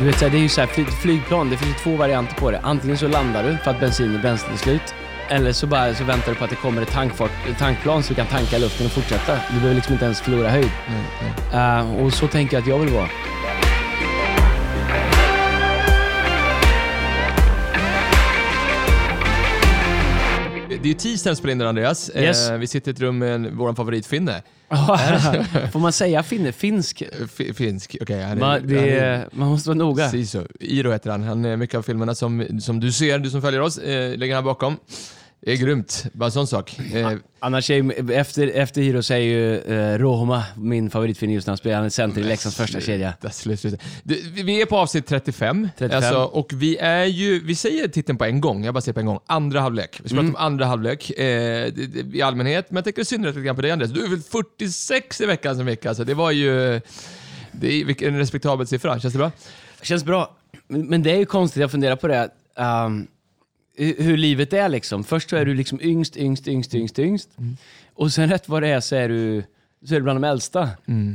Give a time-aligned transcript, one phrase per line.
[0.00, 1.96] Du vet, så här, det är ju så här, fly- flygplan, det finns ju två
[1.96, 2.60] varianter på det.
[2.62, 4.94] Antingen så landar du för att bensin och bränsle är slut.
[5.28, 8.14] Eller så, bara, så väntar du på att det kommer ett tankfart, tankplan så du
[8.14, 9.32] kan tanka luften och fortsätta.
[9.48, 10.70] Du behöver liksom inte ens förlora höjd.
[11.52, 13.08] Eh, och så tänker jag att jag vill vara.
[20.82, 22.10] Det är ju tisdag spelar in där Andreas.
[22.16, 22.50] Yes.
[22.50, 24.42] Eh, vi sitter i ett rum med vår favoritfinne.
[25.72, 26.52] Får man säga finne?
[26.52, 27.02] Finsk?
[27.24, 28.22] F- finsk, okej.
[28.22, 28.50] han är- Man,
[29.20, 30.08] han man måste vara noga.
[30.10, 30.46] Siso.
[30.60, 31.22] Iro heter han.
[31.22, 34.34] Han är mycket av filmerna som, som du ser, du som följer oss, eh, ligger
[34.34, 34.76] här bakom.
[35.42, 36.78] Det är grymt, bara en sån sak.
[36.94, 41.50] Eh, Annars är efter, efter Hiro så är ju eh, Roma min favoritfilm just nu.
[41.50, 43.14] Han spelar center i Leksands första kedja.
[43.32, 45.96] Sluta, sluta, vi- är på avsnitt 35, 35.
[45.96, 49.00] Alltså, och vi är ju, vi säger titeln på en gång, jag bara säger på
[49.00, 50.00] en gång, andra halvlek.
[50.02, 50.32] Vi ska Mm.
[50.32, 51.24] prata om andra halvlek eh,
[52.12, 53.92] i allmänhet, men jag tänker i synnerhet lite grann på dig Andreas.
[53.92, 56.80] Du är väl 46 i veckan som vecka, alltså det var ju,
[57.52, 59.32] det är vilken respektabel siffra, känns det bra?
[59.82, 60.36] Känns bra.
[60.68, 62.28] Men, men det är ju konstigt, jag funderar på det.
[62.86, 63.06] Um,
[63.80, 65.04] hur hur livet är liksom.
[65.04, 67.30] Först så är du liksom yngst, yngst, yngst, yngst, yngst.
[67.94, 69.44] Och sen rätt vad det är så är du,
[69.84, 70.68] så är du bland de äldsta.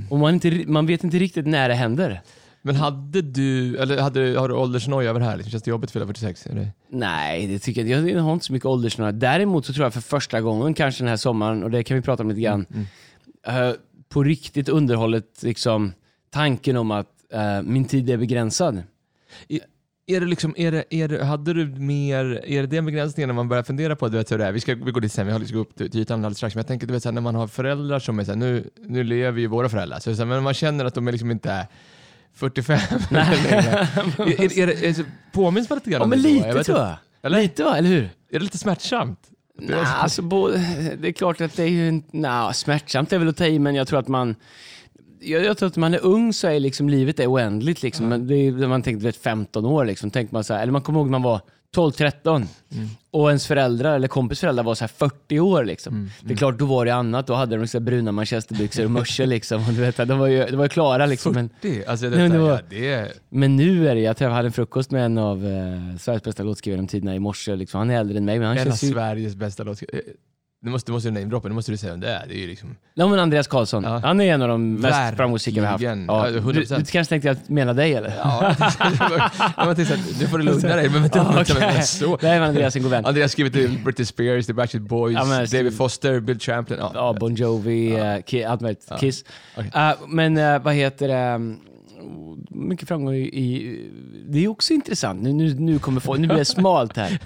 [0.09, 2.21] Och man, inte, man vet inte riktigt när det händer.
[2.61, 5.37] Men hade du, eller hade, har du åldersnoja över det här?
[5.37, 6.47] Liksom, känns det jobbigt att fylla 46?
[6.47, 6.67] Är det?
[6.89, 9.11] Nej, det tycker jag Jag har inte så mycket åldersnöja.
[9.11, 12.01] Däremot så tror jag för första gången kanske den här sommaren, och det kan vi
[12.01, 12.65] prata om lite grann,
[13.47, 13.71] eh,
[14.09, 15.93] på riktigt underhållet liksom
[16.29, 18.83] tanken om att eh, min tid är begränsad.
[19.47, 19.59] Är,
[20.07, 23.33] är det liksom, är det, är det, hade du mer, är det den begränsningen när
[23.33, 24.51] man börjar fundera på du vet, hur det är?
[24.51, 26.59] Vi, ska, vi går dit sen, vi ska gå upp till ytan alldeles strax, men
[26.59, 28.69] jag tänker du vet, så här, när man har föräldrar som är så här, nu,
[28.87, 31.31] nu lever ju våra föräldrar, så, så här, men man känner att de är liksom
[31.31, 31.65] inte är
[32.35, 33.27] 45 längre.
[34.17, 36.77] är, är, är, det- är, det- påminns man lite grann Ja men lite vet tror
[36.79, 36.95] jag.
[37.23, 37.41] Eller?
[37.41, 38.03] Lite va, eller hur?
[38.03, 39.19] Är det lite smärtsamt?
[39.59, 40.57] Nej, alltså, både,
[41.01, 42.01] det är klart att det är ju...
[42.11, 44.35] Nah, smärtsamt är väl att ta i, men jag tror att man...
[45.25, 47.83] Jag, jag tror att när man är ung så är liksom livet är oändligt.
[47.83, 48.07] Liksom.
[48.09, 50.81] Men det är, när man vet, 15 år, liksom, tänker man så här, eller man
[50.81, 51.41] kommer ihåg när man var
[51.75, 52.45] 12-13
[53.11, 55.65] och ens föräldrar eller kompis föräldrar var så här 40 år.
[55.65, 56.09] Liksom.
[56.21, 57.27] Det är klart, då var det annat.
[57.27, 59.25] Då hade de så bruna manchesterbyxor och mössor.
[59.25, 59.57] Liksom.
[59.67, 61.05] Och du vet, de var ju, de var ju klara.
[61.05, 61.33] Liksom.
[61.33, 61.85] Men, 40?
[61.85, 63.07] Alltså Nej, detta, men det var- ja, det är...
[63.29, 66.77] men nu är det, jag hade en frukost med en av eh, Sveriges bästa låtskrivare
[66.77, 67.55] genom tiderna i morse.
[67.55, 67.77] Liksom.
[67.77, 68.91] Han är äldre än mig, men han En av känns ju...
[68.91, 70.01] Sveriges bästa låtskrivare.
[70.65, 72.25] Nu måste, du måste du namedroppa, nu måste du säga vem det är.
[72.27, 72.75] Det är ju liksom...
[72.93, 73.99] Ja men Andreas Karlsson, Ja.
[74.03, 75.83] han är en av de mest framgångsrika vi har haft.
[76.07, 76.77] Ja, du, 100%.
[76.77, 78.13] du kanske tänkte att jag menade dig eller?
[78.23, 78.55] Ja,
[79.57, 80.89] jag tänkte att nu får du lugna dig.
[80.89, 82.17] Men vänta, Ah, vänta, så.
[82.21, 83.05] Det är Andreas en god vän.
[83.05, 86.79] Andreas skrivit till Britney Spears, The Backstreet Boys, Ja, men- David Foster, Bill Champlin.
[86.81, 86.91] Ja.
[86.93, 88.87] Ja, Bon Jovi, eh, Ki- allt möjligt.
[88.99, 89.23] Kiss.
[89.57, 89.71] Okej.
[89.75, 91.55] Eh, men eh, vad heter det?
[92.49, 93.81] Mycket framgång i, i...
[94.29, 95.21] Det är också intressant.
[95.23, 97.19] Nu, nu, nu kommer folk, nu blir det smalt här.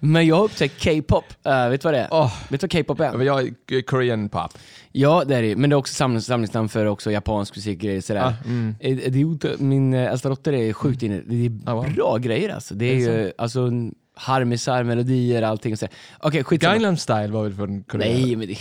[0.00, 1.24] Men jag har upptäckt K-pop.
[1.46, 2.08] Eh, vet du vad det är?
[2.10, 2.34] Åh.
[2.48, 3.22] Vet du vad K-pop är?
[3.24, 4.50] Jag är Korean pop.
[4.92, 7.82] Ja, det är det Men det är också samlings, samlingsnamn för också japansk musik och
[7.82, 8.22] grejer sådär.
[8.24, 8.74] Ah, mm.
[8.80, 11.20] Eh, Det är, ot- min äldsta dotter är sjukt inne.
[11.26, 11.94] Det är Ah, wow.
[11.94, 12.74] bra grejer alltså.
[12.74, 13.70] Det är, Är det ju alltså
[14.14, 15.76] harmisar, melodier, allting.
[16.18, 16.72] Okej, skitsamma.
[16.72, 18.08] Gangnam style var väl från Korea?
[18.12, 18.56] Nej, men det...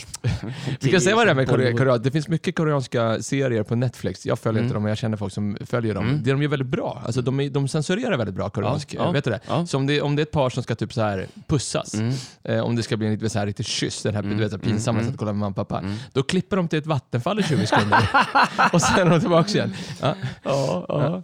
[0.79, 1.77] Vi kan säga vad det är med Korea.
[1.77, 1.97] Korea.
[1.97, 4.25] Det finns mycket koreanska serier på Netflix.
[4.25, 6.21] Jag följer inte dem, men jag känner folk som följer dem.
[6.23, 7.01] Det de gör väldigt bra.
[7.05, 8.93] Alltså, de, är, de censurerar väldigt bra koreansk.
[8.93, 9.39] Ja, ja, vet du det?
[9.47, 9.65] ja.
[9.65, 11.95] Så om det, om det är ett par som ska typ så här pussas,
[12.43, 14.61] eh, om det ska bli en lite så här riktig kyss, den här du vet,
[14.61, 15.83] pinsamma sättet att kolla med mamma och pappa,
[16.13, 18.09] då klipper de till ett vattenfall i 20 sekunder.
[18.73, 19.73] och sen är de tillbaka igen.
[20.01, 21.23] Ja, Ja, ja.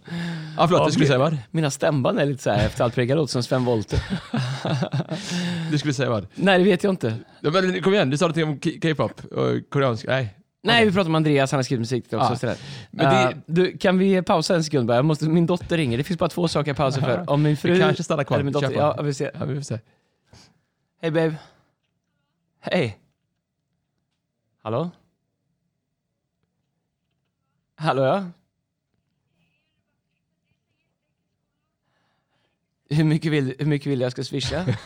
[0.56, 1.38] ja förlåt, du skulle säga vad?
[1.50, 4.00] Mina stämband är lite så här efter allt präggar låter som Sven Wollter.
[5.70, 6.26] Du skulle säga vad?
[6.34, 7.16] Nej, det vet jag inte.
[7.40, 10.06] Ja, men, kom igen, du sa någonting om K-pop och koreansk.
[10.06, 10.34] Nej.
[10.62, 12.46] Nej, vi pratar om Andreas, han har skrivit musik till också.
[12.46, 12.54] Ja.
[12.90, 14.96] Men det- du, kan vi pausa en sekund bara?
[14.96, 15.98] Jag måste, min dotter ringer.
[15.98, 17.24] Det finns bara två saker jag pausar för.
[17.30, 17.72] Om min fru...
[17.72, 18.36] Vi kanske stannar kvar.
[18.36, 19.30] Eller min dotter, ja, jag vill se.
[19.38, 19.78] Ja, vi får se.
[21.02, 21.34] Hej babe.
[22.60, 22.98] Hej.
[24.62, 24.90] Hallå?
[27.76, 28.24] Hallå ja?
[32.90, 34.64] Hur mycket vill, hur mycket vill jag ska swisha?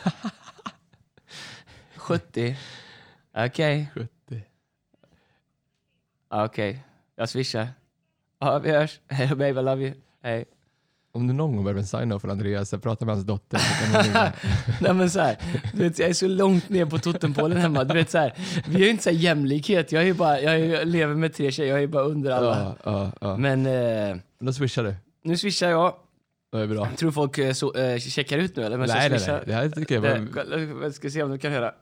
[1.97, 2.57] 70.
[3.37, 3.91] Okej.
[3.95, 4.43] 70.
[6.31, 6.85] Okej.
[7.17, 7.69] Jag swishar.
[8.41, 9.01] Ja, vi hörs.
[9.09, 9.95] Hej då, babe, I love you.
[10.22, 10.45] Hej.
[11.15, 13.60] Om du någon gång behöver en sign-off för Andreas, jag pratar med hans dotter,
[14.05, 14.10] du.
[14.84, 15.37] Nej men så här,
[15.75, 17.84] du vet, jag är så långt ner på totempålen hemma.
[17.84, 18.34] Du vet, så här,
[18.66, 19.93] vi har ju inte så här jämlikhet.
[19.93, 22.05] Jag, är ju bara, jag, är, ju- jag lever med tre tjejer, jag är bara
[22.05, 22.77] under alla.
[22.84, 23.37] Ja, ja, ja.
[23.37, 24.95] Men eh, Då swishar du.
[25.22, 25.95] nu swishar jag.
[26.53, 26.89] Det är bra.
[26.97, 28.78] Tror folk eh, så, eh, checkar ut nu eller?
[28.78, 29.41] Men Nej, nej, nej.
[29.47, 30.83] Det här tycker jag var...
[30.83, 31.72] Det, ska se om du kan höra.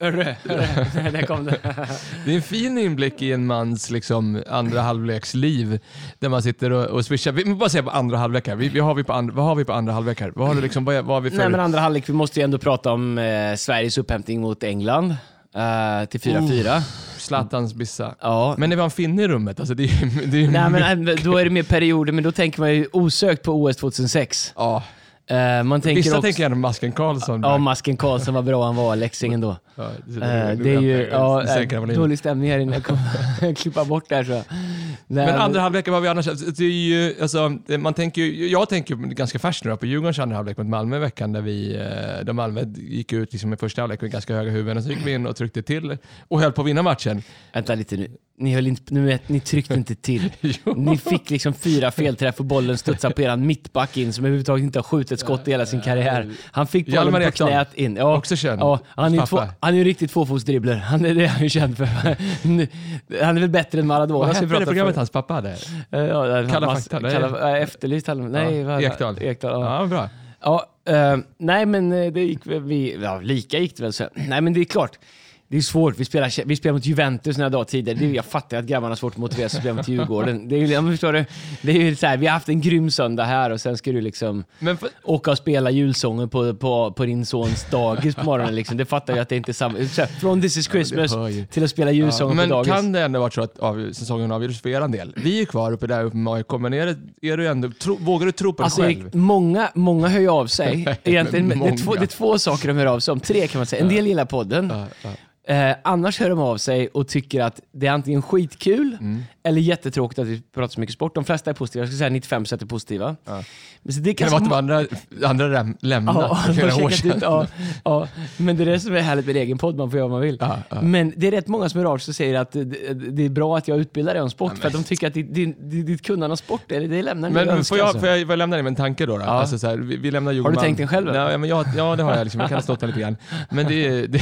[0.00, 1.10] Hörru, hörru.
[1.10, 1.58] Där kom det.
[2.24, 5.80] Det är en fin inblick i en mans liksom, andra halvleks liv
[6.18, 7.32] där man sitter och, och swishar.
[7.32, 8.56] Vi måste bara säga på andra halvlek här.
[8.56, 10.32] Vi, vi har vi på and, vad har vi på andra halvlek här?
[10.34, 11.36] Vad har, du liksom, vad, vad har vi för...
[11.36, 15.14] Nej men andra halvlek, vi måste ju ändå prata om eh, Sveriges upphämtning mot England.
[15.56, 16.82] Eh, till 4-4.
[17.18, 18.14] Zlatans bissa.
[18.20, 18.54] Ja.
[18.58, 19.60] Men det var en finne i rummet.
[19.60, 22.60] Alltså det är, det är Nej, men då är det mer perioder, men då tänker
[22.60, 24.52] man ju osökt på OS 2006.
[24.56, 24.82] ja.
[25.28, 26.22] Eh, man tänker Vissa också...
[26.22, 27.40] tänker gärna Masken Karlsson.
[27.40, 29.56] Ja, Masken Karlsson, vad bra han var, Leksingen då.
[29.74, 32.72] Ja, det, Eh, det är ju ja, Sänker eh, dålig stämning här inne.
[32.72, 34.24] Jag kommer klippa bort det här.
[34.24, 34.32] Så.
[34.32, 36.28] Nej, Men andra halvlek, vad har vi annars?
[36.28, 39.86] Alltså, Det är ju, alltså, man tänker ju, jag tänker ju ganska färskt nu på
[39.86, 43.52] Djurgårdens andra halvlek mot Malmö i veckan där vi, eh, där Malmö gick ut liksom
[43.52, 45.98] i första halvlek med ganska höga huvuden och så gick vi in och tryckte till
[46.28, 47.22] och höll på att vinna matchen.
[47.52, 48.08] Vänta lite nu.
[48.38, 50.32] Ni, höll inte, nu vet, ni tryckte inte till.
[50.76, 54.78] Ni fick liksom fyra felträff och bollen studsade på eran mittback in som överhuvudtaget inte
[54.78, 56.30] har skjutit ett skott i hela sin karriär.
[56.44, 57.48] Han fick bollen Hjalmar på Ekdal.
[57.48, 57.96] knät in.
[57.96, 58.60] Ja, Också känd.
[58.60, 60.74] Ja, han, är ju två, han är en riktigt tvåfotsdribbler.
[60.76, 61.86] Han är det är han ju känd för.
[63.24, 64.18] Han är väl bättre än Maradona.
[64.18, 65.00] Vad hette det programmet för.
[65.00, 65.50] hans pappa hade?
[65.90, 67.00] Eh, Ja, Kalla fakta.
[67.00, 68.06] Kalla, äh, efterlyst.
[68.14, 69.18] Nej, Ja, Ekdal.
[69.22, 69.80] Ekdal ja.
[69.80, 70.08] Ja, bra.
[70.40, 73.92] Ja, eh, nej men eh, det gick vi, ja, lika gick det väl.
[73.92, 74.08] Så.
[74.14, 74.98] Nej men det är klart,
[75.48, 75.98] det är svårt.
[75.98, 77.98] Vi spelar, vi spelar mot Juventus några dagar tidigare.
[77.98, 80.48] Det är, jag fattar att grabbarna har svårt att motivera sig att spela mot Djurgården.
[80.48, 81.24] Det är, ja, men förstår du?
[81.62, 84.00] Det är så här, vi har haft en grym söndag här och sen ska du
[84.00, 88.54] liksom Men för, åka och spela julsånger på, på, på din sons dagis på morgonen.
[88.54, 88.76] Liksom.
[88.76, 89.78] Det fattar jag att det inte är samma.
[89.88, 91.46] Så här, från This is Christmas ju.
[91.46, 92.72] till att spela julsånger men på dagis.
[92.72, 95.14] kan det ändå varit så att av, säsongen avgjordes för er del?
[95.16, 97.96] Vi är kvar uppe där uppe med AIK, men är, det, är du ändå, tro,
[98.00, 99.00] vågar du tro på dig Alltså, själv?
[99.00, 100.96] Erik, många, många hör ju av sig.
[101.04, 103.20] Egentligen, men det, är två, det är två saker de hör av sig om.
[103.20, 103.82] Tre kan man säga.
[103.82, 104.72] En del gillar podden.
[104.74, 105.10] Ja, ja.
[105.48, 109.22] Eh, annars hör de av sig och tycker att det är antingen skitkul Mm.
[109.42, 111.14] eller jättetråkigt att vi pratar så mycket sport.
[111.14, 111.82] De flesta är positiva.
[111.82, 113.16] Jag skulle säga 95% är positiva.
[113.24, 113.42] Ja.
[113.82, 114.84] Men så det Kan vara att de andra,
[115.24, 117.10] andra läm- lämnade Ja, för har flera år sedan?
[117.16, 117.46] ut, ja,
[117.84, 118.08] ja.
[118.36, 120.20] Men det är det som är härligt med egen podd, man får göra vad man
[120.20, 120.36] vill.
[120.40, 120.80] Ja, ja.
[120.82, 122.64] Men det är rätt många som av sig och säger att det,
[122.94, 125.34] det är bra att jag utbildar dig om sport, för att de tycker att ditt,
[125.34, 125.56] ditt,
[125.86, 128.00] ditt kunnande om sport, det, det lämnar Men önska, får jag, alltså.
[128.00, 129.18] får, jag, får jag lämna dig med en tanke då?
[129.18, 129.24] då?
[129.24, 130.58] Alltså så här, vi, vi lämnar Djurgården.
[130.60, 131.12] tänkt den själv?
[131.12, 132.24] Nej, men jag, ja, det har jag.
[132.24, 132.40] Liksom.
[132.40, 133.16] Jag kan ha stått lite grann.
[133.50, 134.20] Men, det, är- det,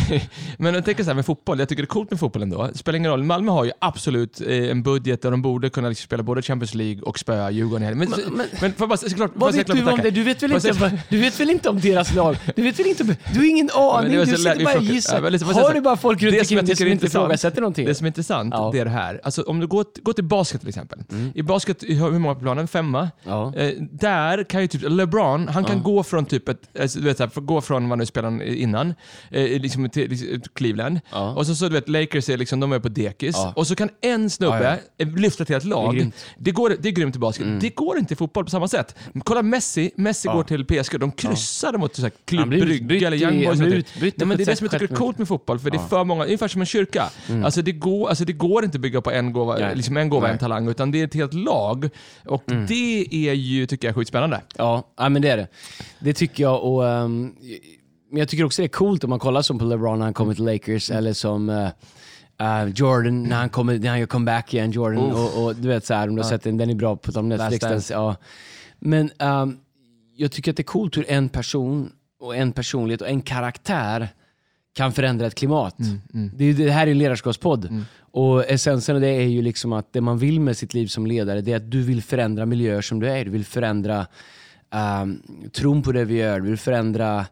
[0.58, 2.66] men jag tänker så här med fotboll, jag tycker det är coolt med fotboll ändå.
[2.72, 3.22] Det spelar ingen roll.
[3.22, 6.74] Malmö har ju absolut eh, en budget där de borde kunna liksom spela både Champions
[6.74, 7.98] League och spöa Djurgården.
[7.98, 10.10] Men, men, men- men jag bara, såklart, Vad vet du om det?
[10.10, 12.36] Du vet väl inte, vad- du vet väl inte om deras lag?
[12.56, 15.20] Du vet väl inte om, Du har ingen aning, du sitter bara och gissar.
[15.62, 17.86] Har du bara folk runt omkring dig som inte ifrågasätter någonting?
[17.86, 19.20] Det som är intressant, det är det här.
[19.24, 20.98] Alltså, om du går, går till basket till exempel.
[21.34, 22.68] I basket, hur många på planen?
[22.68, 23.10] Femma.
[23.56, 26.58] Eh, där kan ju typ LeBron, han kan gå från typ ett,
[26.94, 28.94] du vet, gå från vad nu spelade innan,
[29.30, 31.00] eh, liksom till, liksom, till Cleveland.
[31.10, 31.34] Ja.
[31.34, 33.34] Och så, så du vet, Lakers är liksom, de är på dekis.
[33.36, 33.52] Ja.
[33.56, 35.94] Och så kan en snubbe Ja, eh, lyfta till ett lag.
[35.94, 36.14] Det är grymt.
[36.38, 37.60] Det, går, det är grymt i basket.
[37.60, 38.96] Det går inte i fotboll på samma sätt.
[39.24, 43.44] Kolla Messi, Messi går till PSG, de kryssade mot så här, Klubb Brygge eller Young
[43.44, 43.58] Boys.
[43.58, 45.88] Nej, men det är det som jag tycker är coolt med fotboll, för det är
[45.88, 47.10] för många, ungefär som en kyrka.
[47.28, 47.44] Mm.
[47.44, 49.76] Alltså, det går, alltså det går inte att bygga på en gåva, Nej.
[49.76, 50.32] liksom en gåva, Nej.
[50.32, 51.88] en talang, utan det är ett helt lag.
[52.24, 54.40] Och det är ju, tycker jag, skitspännande.
[54.56, 55.48] Ja, ja, men det är det.
[55.98, 56.62] Det tycker jag.
[56.62, 57.32] Och, ehm,
[58.14, 60.14] men jag tycker också det är coolt om man kollar som på LeBron när han
[60.14, 61.68] kommer till Lakers eller som eh,
[62.62, 64.70] eh, Jordan när han, kommer, när han gör comeback igen.
[64.70, 66.96] Jordan och, och du vet så här, om du har sett den, den är bra
[66.96, 67.60] på om Netflix.
[67.60, 68.16] Den, ja.
[68.78, 69.56] Men ehm,
[70.16, 74.08] jag tycker att det är coolt hur en person och en personlighet och en karaktär
[74.76, 75.76] kan förändra ett klimat.
[76.34, 77.84] Det, är, ju- det här är en ledarskapspodd.
[78.00, 81.06] Och essensen av det är ju liksom att det man vill med sitt liv som
[81.06, 83.24] ledare, det är att du vill förändra miljöer som du är.
[83.24, 84.06] Du vill förändra
[85.02, 85.22] um,
[85.52, 86.40] tron på det vi gör.
[86.40, 87.26] Du vill förändra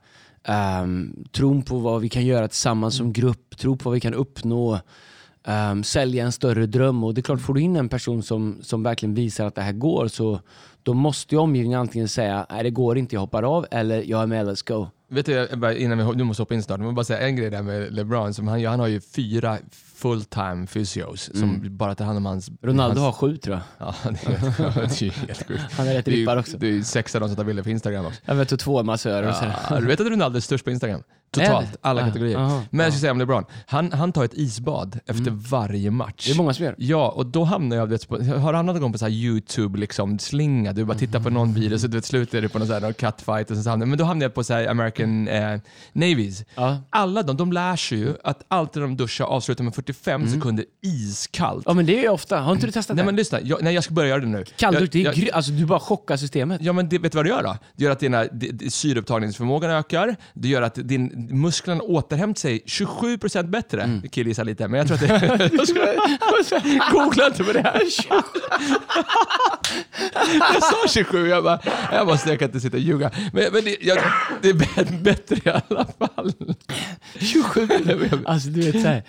[0.48, 3.58] um, tron på vad vi kan göra tillsammans som grupp.
[3.58, 4.80] Tro på vad vi kan uppnå.
[5.44, 7.04] Um, sälja en större dröm.
[7.04, 9.62] Och det är klart, får du in en person som, som verkligen visar att det
[9.62, 10.40] här går, så
[10.82, 14.22] då måste ju omgivningen antingen säga nej det går inte, jag hoppar av, eller jag
[14.22, 14.86] är med, let's go.
[15.08, 17.62] Vet du, innan vi, du måste hoppa in snart, men bara säga en grej där
[17.62, 18.34] med LeBron.
[18.34, 19.58] Som han, han har ju fyra
[20.02, 22.50] full-time physios som bara tar hand om hans...
[22.62, 23.88] Ronaldo hans, har sju tror jag.
[23.88, 25.62] Ja, det är, är ju helt sjukt.
[25.72, 26.58] Han är rätt är, rippad också.
[26.58, 28.20] det är sex av dem som tar bilder på Instagram också.
[28.24, 29.56] Jag vet, och två massörer och sådär.
[29.70, 31.02] Ja, du vet att Ronaldo är störst på Instagram?
[31.36, 31.46] Är?
[31.46, 32.38] Totalt, alla Ah, kategorier.
[32.38, 36.26] aha, Men jag ska säga om LeBron, han, han tar ett isbad efter varje match.
[36.26, 36.74] Det är många som gör.
[36.78, 39.78] Ja, och då hamnar jag, vet, på, har han någon gång på så här YouTube
[39.78, 42.68] liksom, slinga, du bara tittar på någon video så du vet, slutar det på någon,
[42.68, 45.28] så här, någon catfight och så hamnar, men då hamnar jag på så här American
[45.28, 45.60] eh,
[45.92, 46.44] Navies.
[46.54, 46.76] Ja.
[46.90, 50.64] Alla de, de lär sig ju att alltid när de duschar avslutar med 45 sekunder
[50.82, 51.64] iskallt.
[51.66, 52.38] Ja men det är ju ofta.
[52.40, 53.06] Har inte du testat Nej det?
[53.06, 54.44] men lyssna, jag, nej, jag ska börja göra det nu.
[54.56, 56.60] Kalldusch, det är jag, gry- alltså du bara chockar systemet.
[56.62, 57.56] Ja men det, vet du vad det gör då?
[57.76, 62.62] Det gör att dina, di- di- syreupptagningsförmågan ökar, det gör att din, musklerna återhämtar sig
[62.66, 63.82] 27% bättre.
[63.82, 64.02] Mm.
[64.08, 65.50] Killgissar lite, men jag tror att det...
[66.32, 66.60] jag ska,
[66.92, 67.82] googla inte på det här.
[70.54, 71.60] jag sa 27, jag bara,
[71.92, 73.10] jag måste, jag kan inte sitta och ljuga.
[73.32, 73.98] Men, men det, jag,
[74.42, 76.12] det är bä- bättre i alla fall.
[76.16, 76.32] fall.
[77.20, 77.68] 27
[78.26, 79.02] Alltså du vet såhär.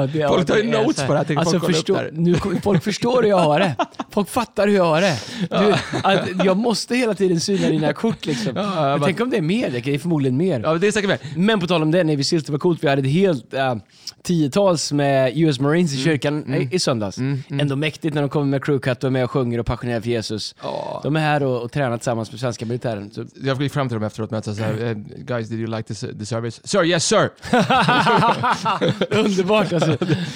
[0.00, 3.28] Det, Folk tar ju notes på det här, Alltså, folk förstå, nu, folk förstår hur
[3.28, 3.76] jag har det.
[4.10, 5.18] Folk fattar hur jag har det.
[5.50, 8.52] Du, att jag måste hela tiden syna dina kort liksom.
[8.56, 10.60] Ja, Men tänk om det är mer, det är förmodligen mer.
[10.60, 11.18] Ja, det är säkert med.
[11.36, 12.84] Men på tal om det, Navy Seals, det var coolt.
[12.84, 13.74] Vi hade ett helt uh,
[14.22, 16.00] tiotals med US Marines Mm.
[16.00, 17.18] i kyrkan i, i söndags.
[17.60, 20.08] Ändå mäktigt när de kommer med crewcut och är med och sjunger och passionerar för
[20.08, 20.54] Jesus.
[20.62, 21.00] Ja.
[21.02, 23.10] De är här och, och tränar tillsammans med svenska militären.
[23.10, 25.76] Så, Jag gick fram till dem efteråt och sa så här, eh, guys did you
[25.76, 26.60] like the, the service?
[26.64, 27.30] Sir, yes sir!
[29.10, 29.83] underbart alltså.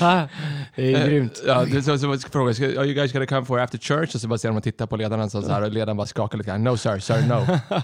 [0.00, 0.28] Ah,
[0.78, 1.42] det är grymt.
[1.46, 4.14] Ja, det, så, så ska- are you guys gonna come for after church?
[4.14, 6.38] Och så bara ser och tittar på ledarna så, så här, och ledaren bara skakar
[6.38, 6.64] lite grann.
[6.64, 7.46] No sir, sir, no.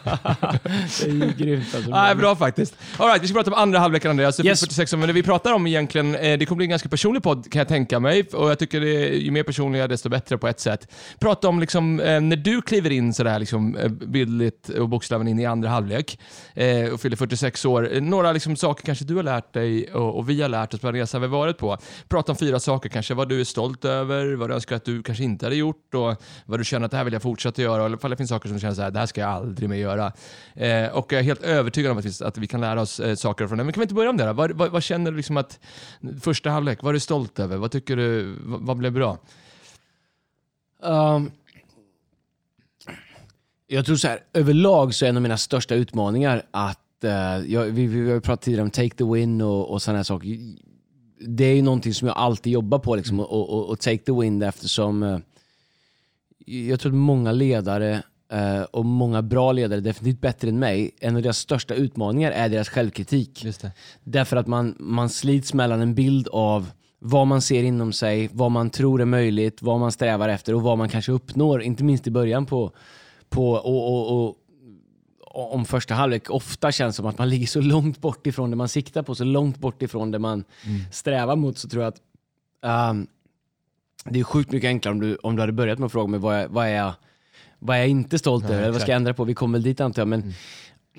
[1.05, 1.91] Det är ju grymt alltså.
[1.91, 2.75] Nej, bra faktiskt.
[2.99, 4.45] All right, vi ska prata om andra halvleken Andreas.
[4.45, 4.61] Yes.
[4.61, 7.53] 46, men det vi pratar om egentligen, eh, det kommer bli en ganska personlig podd
[7.53, 8.29] kan jag tänka mig.
[8.33, 10.89] Och jag tycker det ju mer personliga desto bättre på ett sätt.
[11.19, 15.45] Prata om liksom, eh, när du kliver in sådär liksom, eh, bildligt och bokstavligen in
[15.45, 16.19] i andra halvlek
[16.55, 17.95] eh, och fyller 46 år.
[17.95, 20.81] Eh, Några liksom, saker kanske du har lärt dig och, och vi har lärt oss
[20.81, 21.79] på den resan vi varit på.
[22.09, 25.03] Prata om fyra saker kanske, vad du är stolt över, vad du önskar att du
[25.03, 27.85] kanske inte hade gjort och vad du känner att det här vill jag fortsätta göra.
[27.85, 29.69] Eller ifall det finns saker som du känner så här, det här ska jag aldrig
[29.69, 30.13] mer göra.
[30.55, 33.15] Eh, och jag är helt övertygad om att vi, att vi kan lära oss eh,
[33.15, 33.65] saker från det.
[33.65, 34.33] Men kan vi inte börja om det då?
[34.33, 35.61] Vad, vad, vad känner du liksom att
[36.21, 37.57] första halvlek, vad är du stolt över?
[37.57, 39.19] Vad tycker du, vad, vad blev bra?
[40.83, 41.31] Um,
[43.67, 47.11] jag tror så här, överlag så är en av mina största utmaningar att, uh,
[47.53, 50.29] jag, vi, vi har ju pratat tidigare om take the win och, och sådana saker.
[51.27, 54.13] Det är ju någonting som jag alltid jobbar på, liksom, och, och, och take the
[54.13, 55.19] win eftersom eh,
[56.47, 58.03] jag tror att många ledare
[58.33, 62.49] eh, och många bra ledare, definitivt bättre än mig, en av deras största utmaningar är
[62.49, 63.47] deras självkritik.
[64.05, 68.51] Därför att man, man slits mellan en bild av vad man ser inom sig, vad
[68.51, 71.63] man tror är möjligt, vad man strävar efter och vad man kanske uppnår.
[71.63, 72.73] Inte minst i början på,
[73.29, 74.37] på och, och, och
[75.35, 78.69] om första halvlek ofta känns som att man ligger så långt bort ifrån det man
[78.69, 80.45] siktar på, så långt bort ifrån det man
[80.91, 82.01] strävar mot så tror jag att
[82.63, 83.07] ehm,
[84.05, 86.21] det är sjukt mycket enklare om du, om du hade börjat med att fråga mig
[86.21, 86.95] vad är, vad är, jag,
[87.59, 89.25] vad är jag inte stolt över, eller vad ska jag ändra på?
[89.25, 90.09] Vi kommer väl dit antar jag.
[90.09, 90.33] Men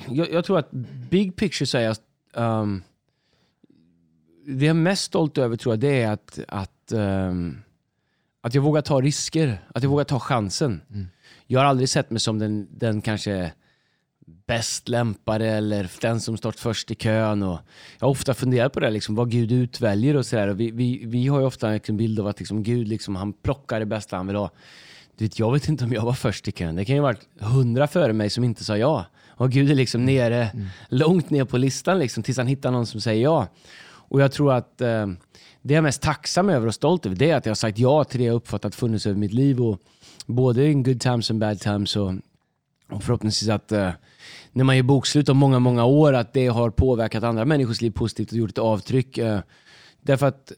[0.08, 0.72] jag, jag tror att
[1.10, 1.98] big picture så är jag,
[2.34, 2.84] ehm,
[4.46, 7.58] det jag är mest stolt över tror jag det är att, att, ehm,
[8.42, 10.82] att jag vågar ta risker, att jag vågar ta chansen.
[10.90, 11.08] Mm.
[11.48, 13.52] Jag har aldrig sett mig som den, den kanske
[14.48, 17.44] bäst lämpade eller den som stått först i kön.
[17.44, 17.60] Och
[18.00, 20.48] jag har ofta funderat på det, liksom, vad Gud utväljer och sådär.
[20.48, 23.80] Vi, vi, vi har ju ofta en bild av att liksom, Gud liksom, han plockar
[23.80, 24.50] det bästa han vill ha.
[25.18, 26.76] Du vet, jag vet inte om jag var först i kön.
[26.76, 29.06] Det kan ju ha varit hundra före mig som inte sa ja.
[29.38, 30.50] Och Gud är liksom nere,
[30.90, 33.48] långt ner på listan liksom, tills han hittar någon som säger ja.
[34.08, 35.08] Och jag tror att eh,
[35.62, 37.80] det jag är mest tacksam över och stolt över det är att jag har sagt
[37.80, 39.62] ja till det jag uppfattat funnits över mitt liv.
[39.62, 39.80] Och
[40.26, 41.96] både in good times and bad times.
[41.96, 42.14] Och,
[42.92, 43.90] och förhoppningsvis att eh,
[44.52, 47.92] när man gör bokslut om många, många år att det har påverkat andra människors liv
[47.92, 49.18] positivt och gjort ett avtryck.
[49.18, 49.40] Eh,
[50.02, 50.52] därför att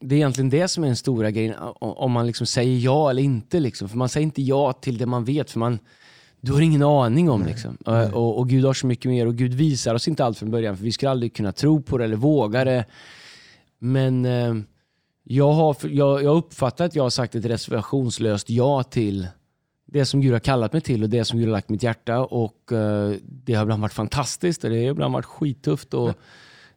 [0.00, 3.22] det är egentligen det som är den stora grejen, om man liksom säger ja eller
[3.22, 3.60] inte.
[3.60, 3.88] Liksom.
[3.88, 5.78] För man säger inte ja till det man vet, för man,
[6.40, 7.44] du har ingen aning om.
[7.46, 7.78] Liksom.
[7.86, 10.50] Eh, Och, och Gud har så mycket mer och Gud visar oss inte allt från
[10.50, 12.84] början, för vi skulle aldrig kunna tro på det eller våga det.
[13.78, 14.54] Men eh,
[15.24, 19.26] jag har jag, jag uppfattar att jag har sagt ett reservationslöst ja till
[19.92, 21.82] det som Gud har kallat mig till och det som Gud har lagt i mitt
[21.82, 22.20] hjärta.
[22.20, 25.94] Och eh, Det har ibland varit fantastiskt och det har ibland varit skittufft.
[25.94, 26.14] Och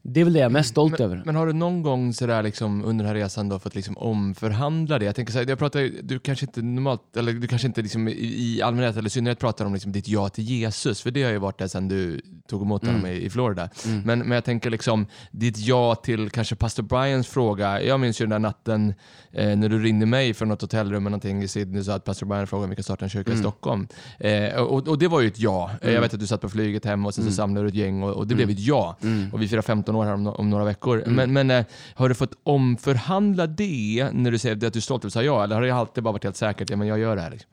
[0.08, 1.22] det är väl det jag är mest stolt över.
[1.26, 5.00] Men har du någon gång sådär liksom under den här resan då fått liksom omförhandla
[5.00, 5.06] det?
[5.06, 8.08] Jag tänker så här, jag pratar, du kanske inte normalt, eller du kanske inte liksom
[8.08, 11.32] i, allmänhet eller i synnerhet pratar om liksom ditt ja till Jesus, för det har
[11.32, 13.70] ju varit det sedan du tog emot honom i, i Florida.
[14.04, 17.82] Men, men jag tänker liksom ditt ja till kanske pastor Brians fråga.
[17.82, 18.94] Jag minns ju den där natten
[19.32, 22.04] eh, när du ringde mig från något hotellrum eller någonting i Sydney och sa att
[22.04, 23.88] pastor Brian frågade om vi kan starta en kyrka i Stockholm.
[24.20, 25.72] Eh, och, och det var ju ett ja.
[25.82, 28.04] Jag vet att du satt på flyget hem och sen så samlade du ett gäng
[28.04, 28.98] och, och det blev ett ja.
[29.32, 31.04] Och vi firar 15 år här om, om några veckor.
[31.08, 35.02] Men, men eh, har du fått omförhandla det när du säger att du är stolt
[35.02, 35.44] över att säga ja?
[35.44, 37.32] Eller har det alltid bara varit helt säkert, ja men jag gör det här?
[37.32, 37.52] Liksom?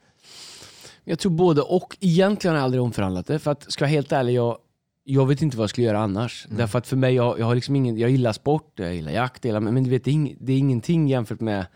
[1.05, 1.97] Jag tror både och.
[2.01, 3.39] Egentligen har jag aldrig omförhandlat det.
[3.39, 4.59] För att, ska jag vara helt ärlig, jag,
[5.05, 6.47] jag vet inte vad jag skulle göra annars.
[6.51, 9.45] Därför att för mig, jag, jag har liksom ingen, jag gillar sport, jag gillar jakt,
[9.45, 11.67] jag gillar, men du vet, det, är ing, det är ingenting jämfört med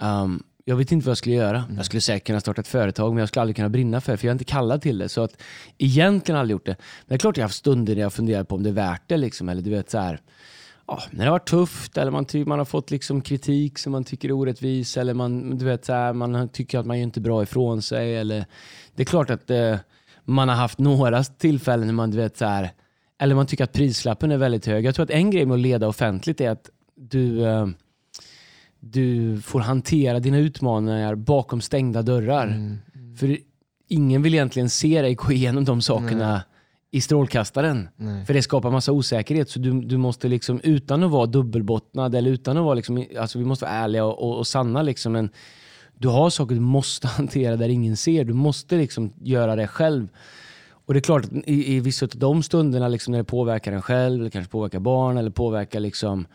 [0.00, 1.64] um, jag vet inte vad jag skulle göra.
[1.76, 4.18] Jag skulle säkert kunna starta ett företag, men jag skulle aldrig kunna brinna för det,
[4.18, 5.08] för jag är inte kallad till det.
[5.08, 5.42] Så att
[5.78, 6.76] egentligen aldrig gjort det.
[6.78, 8.74] Men det är klart jag har haft stunder där jag funderat på om det är
[8.74, 9.16] värt det.
[9.16, 9.48] Liksom.
[9.48, 10.20] Eller du vet så här,
[10.86, 14.04] ja, när det har varit tufft eller man, man har fått liksom kritik som man
[14.04, 17.20] tycker är orättvis eller man, du vet, så här, man tycker att man gör inte
[17.20, 18.16] bra ifrån sig.
[18.16, 18.44] Eller,
[18.94, 19.76] det är klart att eh,
[20.24, 22.70] man har haft några tillfällen när man, du vet, så här,
[23.20, 24.84] eller man tycker att prislappen är väldigt hög.
[24.84, 27.66] Jag tror att en grej med att leda offentligt är att du, eh,
[28.90, 32.78] du får hantera dina utmaningar bakom stängda dörrar.
[33.18, 33.38] För
[33.88, 36.42] ingen vill egentligen se dig gå igenom de sakerna
[36.90, 37.88] i strålkastaren.
[37.96, 38.26] Nej.
[38.26, 39.50] För det skapar massa osäkerhet.
[39.50, 43.38] Så du, du måste liksom, utan att vara dubbelbottnad, eller utan att vara liksom, alltså
[43.38, 44.82] vi måste vara ärliga och, och, och sanna.
[44.82, 45.30] Liksom, men
[45.94, 48.24] du har saker du måste hantera där ingen ser.
[48.24, 50.08] Du måste liksom göra det själv.
[50.68, 53.82] Och det är klart i, i vissa av de stunderna liksom när det påverkar en
[53.82, 56.26] själv, eller kanske påverkar barn, eller påverkar liksom...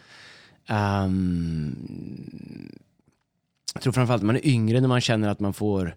[0.69, 1.75] Um,
[3.73, 5.95] jag tror framförallt när man är yngre, när man känner att man får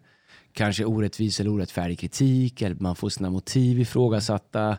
[0.53, 4.79] kanske orättvis eller orättfärdig kritik, eller man får sina motiv ifrågasatta.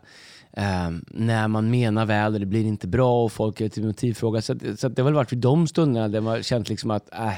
[0.58, 4.42] Um, när man menar väl och det blir inte bra och folk är till motivfråga.
[4.42, 6.90] Så, att- så att det har väl varit vid de stunderna där man känt liksom
[6.90, 7.30] att äh,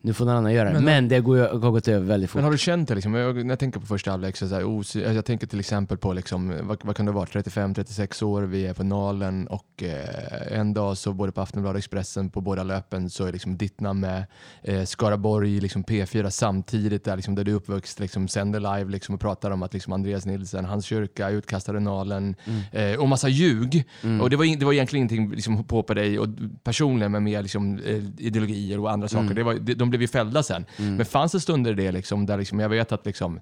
[0.00, 0.74] nu får någon annan göra det.
[0.74, 2.34] Men, Men- det går, har gått över väldigt fort.
[2.38, 2.94] Men har du känt det?
[2.94, 5.60] Liksom, jag, när jag tänker på första halvlek, så så här, alltså jag tänker till
[5.60, 9.82] exempel på, liksom, vad, vad kan det vara, 35-36 år, vi är på Nalen och
[9.82, 13.56] eh, en dag så både på Aftonbladet och Expressen på båda löpen så är liksom
[13.56, 14.24] ditt namn med
[14.62, 19.14] eh, Skaraborg, liksom P4 samtidigt där, liksom, där du är uppvuxen, liksom, sänder live liksom,
[19.14, 22.34] och pratar om att liksom, Andreas Nilsson, hans kyrka, utkastade Nalen
[22.72, 23.84] eh, och massa ljug.
[24.20, 26.28] Och det var, det var egentligen ingenting liksom, på på dig och
[26.64, 29.34] personligen med mer liksom, eh, ideologier och andra saker.
[29.34, 30.64] Det var, de, de blev ju fällda sen.
[30.76, 33.40] Men fanns det stunder i det liksom, där liksom, jag vet att liksom,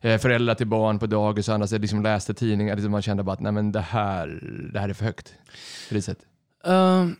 [0.00, 3.22] eh, föräldrar till barn på dagis och andra så liksom läste tidningar liksom man kände
[3.22, 5.34] bara att nej, men det, här, det här är för högt.
[5.90, 6.18] Priset.
[6.64, 7.16] Ehm,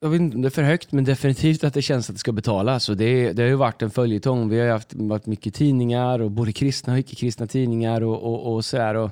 [0.00, 2.20] jag vet inte om det är för högt, men definitivt att det känns att det
[2.20, 2.88] ska betalas.
[2.88, 4.48] Och det, det har ju varit en följetong.
[4.48, 8.02] Vi har haft varit mycket tidningar, och både kristna och icke-kristna tidningar.
[8.02, 8.94] och, och, och sådär.
[8.94, 9.10] Och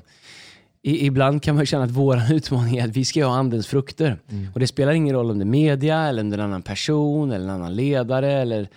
[0.85, 4.19] i, ibland kan man känna att vår utmaning är att vi ska ha andens frukter.
[4.53, 6.61] Och det spelar ingen roll om det är media, eller om det är en annan
[6.61, 8.31] person, eller en annan ledare.
[8.31, 8.69] Eller,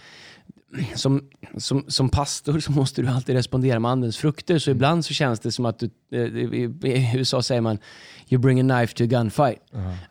[0.94, 1.22] som,
[1.56, 4.58] som, som pastor så måste du alltid respondera med andens frukter.
[4.58, 7.78] Så ibland så känns det som att du, eh, i, i USA säger man
[8.28, 9.58] you bring a knife to a gunfight.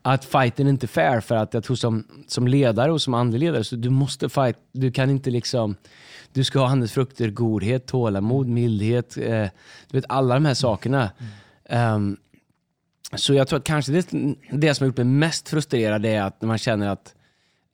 [0.02, 3.40] Att fighten är inte fair för att jag tror som, som ledare och som andlig
[3.40, 4.58] ledare så du måste fight.
[4.72, 5.76] Du kan inte liksom
[6.34, 9.18] du ska ha andens frukter, godhet, tålamod, mildhet.
[9.18, 9.48] Eh,
[9.92, 11.10] du vet alla de här sakerna.
[11.70, 12.18] Ehm,
[13.16, 14.08] så jag tror att kanske det,
[14.52, 17.16] det som har gjort mig mest frustrerad är att när man känner att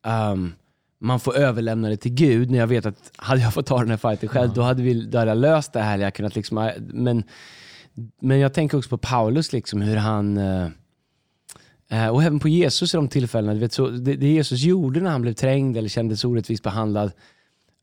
[0.05, 0.53] ehm,
[0.99, 2.51] man får överlämna det till Gud.
[2.51, 5.05] När jag vet att hade jag fått ta den här fighten själv, då, hade vi,
[5.05, 5.97] då hade jag löst det här.
[5.97, 7.23] Jag kunnat liksom, men,
[8.21, 10.37] men jag tänker också på Paulus, liksom, hur han...
[10.37, 10.67] eh,
[11.89, 13.53] eh, och även på Jesus i de tillfällena.
[13.53, 17.11] Du vet, så, det, det Jesus gjorde när han blev trängd eller kändes orättvist behandlad.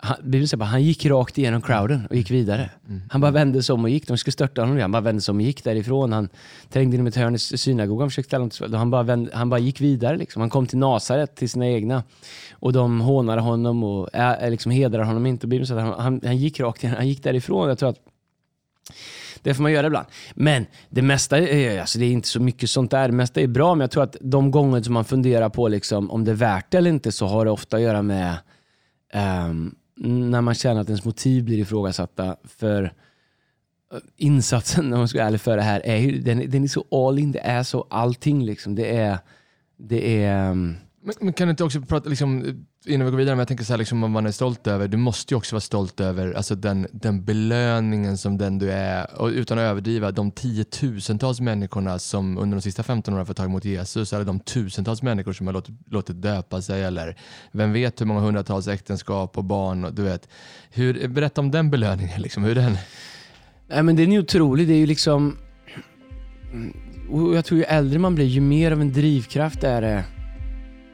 [0.00, 2.70] Han, Bibeln säger bara, han gick rakt igenom crowden och gick vidare.
[3.10, 4.08] Han bara vände sig om och gick.
[4.08, 4.78] De skulle störta honom.
[4.80, 6.12] Han bara vände sig om och gick därifrån.
[6.12, 6.28] Han
[6.68, 9.80] trängde inom ett hörn i synagogan försökte ställa honom han, bara vände, han bara gick
[9.80, 10.16] vidare.
[10.16, 10.40] Liksom.
[10.40, 12.02] Han kom till Nasaret, till sina egna.
[12.52, 15.46] Och de hånade honom och äh, liksom hedrar honom inte.
[15.46, 17.68] Bibeln säger att han, han, han gick rakt igenom, han gick därifrån.
[17.68, 18.00] Jag tror att
[19.42, 20.06] det får man göra ibland.
[20.34, 23.08] Men det mesta är, alltså det är inte så mycket sånt där.
[23.08, 26.10] Det mesta är bra, men jag tror att de gånger som man funderar på liksom,
[26.10, 28.36] om det är värt det eller inte så har det ofta att göra med
[29.12, 32.36] ehm, när man känner att ens motiv blir ifrågasatta.
[32.44, 32.82] För
[33.92, 36.68] eh, insatsen, om man ska vara ärlig för det här, är ju, den, den är
[36.68, 37.32] så all in.
[37.32, 38.44] Det är så allting.
[38.44, 38.74] Liksom.
[38.74, 39.18] Det är...
[39.80, 40.76] Det är mm,
[41.08, 42.44] men, men kan du inte också prata, liksom,
[42.86, 44.88] innan vi går vidare, men jag tänker så här, liksom, vad man är stolt över.
[44.88, 49.20] Du måste ju också vara stolt över alltså, den, den belöningen som den du är.
[49.20, 53.36] Och utan att överdriva, de tiotusentals människorna som under de sista 15 åren har fått
[53.36, 57.16] ta emot Jesus, eller de tusentals människor som har låtit, låtit döpa sig, eller
[57.52, 59.84] vem vet hur många hundratals äktenskap och barn.
[59.84, 60.28] Och, du vet.
[60.70, 62.22] Hur, berätta om den belöningen.
[62.22, 62.78] Liksom, hur den...
[63.68, 64.68] Nej, men den är otrolig.
[64.68, 65.36] Det är ju liksom...
[67.10, 70.04] Och jag tror ju äldre man blir, ju mer av en drivkraft är det.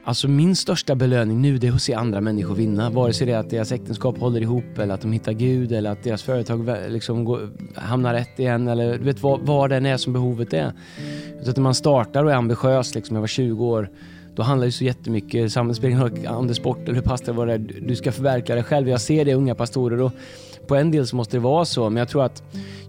[0.07, 2.91] Alltså min största belöning nu det är att se andra människor vinna.
[2.91, 5.91] Vare sig det är att deras äktenskap håller ihop eller att de hittar Gud eller
[5.91, 9.87] att deras företag liksom går, hamnar rätt igen eller du vet vad, vad det än
[9.87, 10.73] är som behovet är.
[11.43, 13.91] Så att när man startar och är ambitiös, liksom, jag var 20 år,
[14.35, 17.97] då handlar det så jättemycket, roll om det sport eller pastor vad det är, du
[17.97, 18.89] ska förverkliga dig själv.
[18.89, 20.13] Jag ser det unga pastorer och
[20.67, 22.43] på en del så måste det vara så, men jag tror att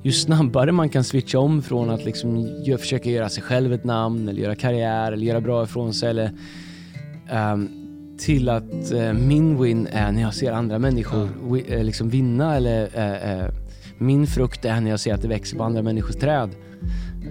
[0.04, 2.48] ju snabbare man kan switcha om från att liksom
[2.80, 6.32] försöka göra sig själv ett namn eller göra karriär eller göra bra ifrån sig eller
[8.18, 11.30] till att eh, min win är när jag ser andra människor
[11.68, 12.84] eh, liksom vinna eller
[13.44, 13.50] eh,
[13.98, 16.50] min frukt är när jag ser att det växer på andra människors träd.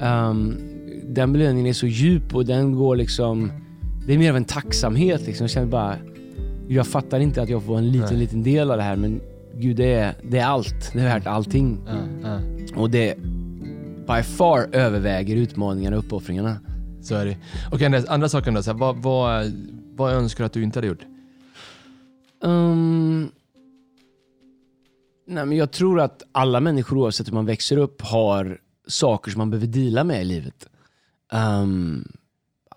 [0.00, 0.57] Ehm,
[1.04, 3.52] den belöningen är så djup och den går liksom...
[4.07, 5.26] Det är mer av en tacksamhet.
[5.26, 5.44] Liksom.
[5.44, 5.96] Jag känner bara...
[6.68, 8.18] Jag fattar inte att jag får en liten, Nej.
[8.18, 9.20] liten del av det här men
[9.57, 10.92] Gud, det är, det är allt.
[10.92, 11.78] Det är värt allting.
[11.87, 12.40] Ja, ja.
[12.80, 13.14] Och det
[14.07, 16.57] by far överväger utmaningarna och uppoffringarna.
[17.04, 17.36] Så är det.
[17.72, 18.62] Okej, Andreas, andra saken då.
[18.62, 19.52] Så här, vad, vad,
[19.94, 21.04] vad önskar du att du inte hade gjort?
[22.42, 23.30] Um,
[25.26, 29.38] nej, men jag tror att alla människor oavsett hur man växer upp har saker som
[29.38, 30.68] man behöver dela med i livet.
[31.32, 32.12] Um,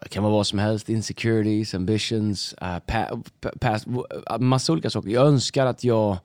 [0.01, 4.89] det kan vara vad som helst, insecurities, ambitions, uh, pa- pa- past, uh, massa olika
[4.89, 5.09] saker.
[5.09, 6.17] Jag önskar att jag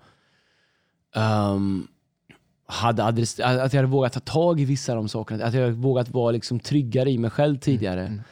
[1.16, 1.88] um,
[2.66, 5.44] hade att jag hade vågat ta tag i vissa av de sakerna.
[5.44, 8.07] Att jag vågat vara liksom tryggare i mig själv tidigare.
[8.07, 8.22] Mm,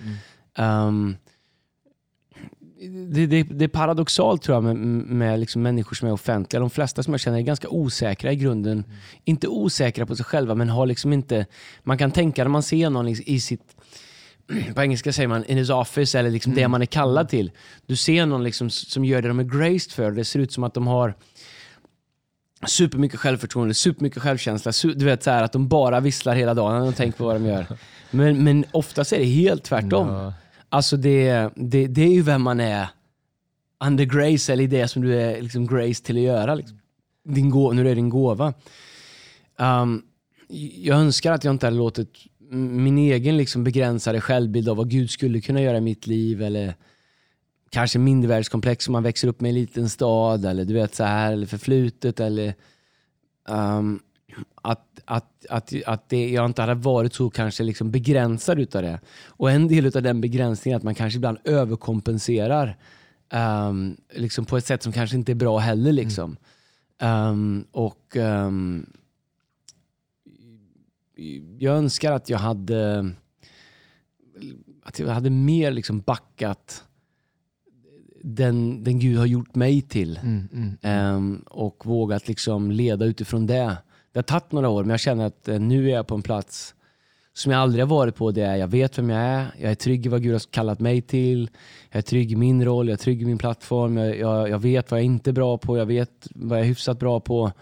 [0.55, 0.87] mm.
[0.87, 1.17] Um,
[2.89, 6.61] det, det, det är paradoxalt tror jag med, med liksom människor som är offentliga.
[6.61, 8.73] De flesta som jag känner är ganska osäkra i grunden.
[8.73, 8.91] Mm.
[9.25, 11.47] Inte osäkra på sig själva, men har liksom inte...
[11.83, 13.77] Man kan tänka när man ser någon i sitt...
[14.75, 17.51] På engelska säger man in his office, eller liksom det man är kallad till.
[17.87, 20.11] Du ser någon liksom som gör det de är graced för.
[20.11, 21.15] Det ser ut som att de har
[22.67, 24.73] supermycket självförtroende, supermycket självkänsla.
[24.73, 27.37] Su du vet så här, att de bara visslar hela dagen de tänker på vad
[27.37, 27.67] de gör.
[28.11, 30.09] Men, men oftast är det helt tvärtom.
[30.09, 30.35] Ja.
[30.69, 32.89] Alltså det, det, det är ju vem man är
[33.85, 36.55] under grace, eller det som du är liksom grace till att göra.
[36.55, 36.79] Liksom.
[37.25, 38.55] Din gå, nu är det din gåva.
[39.57, 40.03] Um,
[40.77, 42.11] jag önskar att jag inte hade låtit
[42.51, 46.75] min egen liksom begränsade självbild av vad Gud skulle kunna göra i mitt liv, eller
[47.71, 51.33] kanske mindervärdeskomplex om man växer upp med en liten stad, eller du vet så här,
[51.33, 52.55] eller förflutet, eller
[53.49, 54.01] um,
[54.55, 59.01] att, att, att, att det, jag inte hade varit så kanske liksom begränsad utav det.
[59.27, 62.77] Och en del av den begränsningen är att man kanske ibland överkompenserar
[63.33, 65.93] um, liksom på ett sätt som kanske inte är bra heller.
[65.93, 66.37] Liksom.
[67.03, 68.17] Um, och
[71.59, 73.11] Jag önskar att jag hade
[74.83, 76.85] att jag hade mer liksom backat
[78.23, 80.21] den, den Gud har gjort mig till.
[80.23, 80.49] Mm,
[80.83, 81.17] mm.
[81.17, 83.77] Um, och vågat liksom leda utifrån det.
[84.13, 86.23] Det har tagit några år, men jag känner att uh, nu är jag på en
[86.23, 86.75] plats
[87.33, 88.31] som jag aldrig har varit på.
[88.31, 90.81] Det är, jag vet vem jag är, jag är trygg i vad Gud har kallat
[90.81, 91.51] mig till.
[91.91, 93.97] Jag är trygg i min roll, jag är trygg i min plattform.
[93.97, 96.69] Jag, jag, jag vet vad jag inte är bra på, jag vet vad jag är
[96.69, 97.53] hyfsat bra på.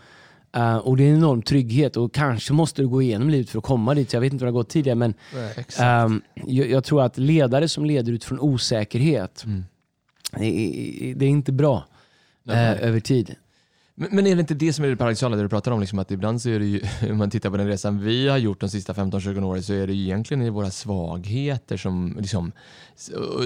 [0.57, 3.59] Uh, och det är en enorm trygghet och kanske måste du gå igenom livet för
[3.59, 4.13] att komma dit.
[4.13, 7.19] Jag vet inte hur det har gått tidigare, men Nej, um, jag, jag, tror att
[7.19, 9.65] ledare som leder utifrån osäkerhet, Mm.
[10.31, 11.85] Det, är, inte bra
[12.49, 13.37] uh, över tid.
[14.01, 15.99] Men, men är det inte det som är det paradoxala, det du pratar om, liksom,
[15.99, 18.61] att ibland så är det ju, om man tittar på den resan vi har gjort
[18.61, 22.53] de sista 15-20 åren, så är det ju egentligen i våra svagheter som, liksom,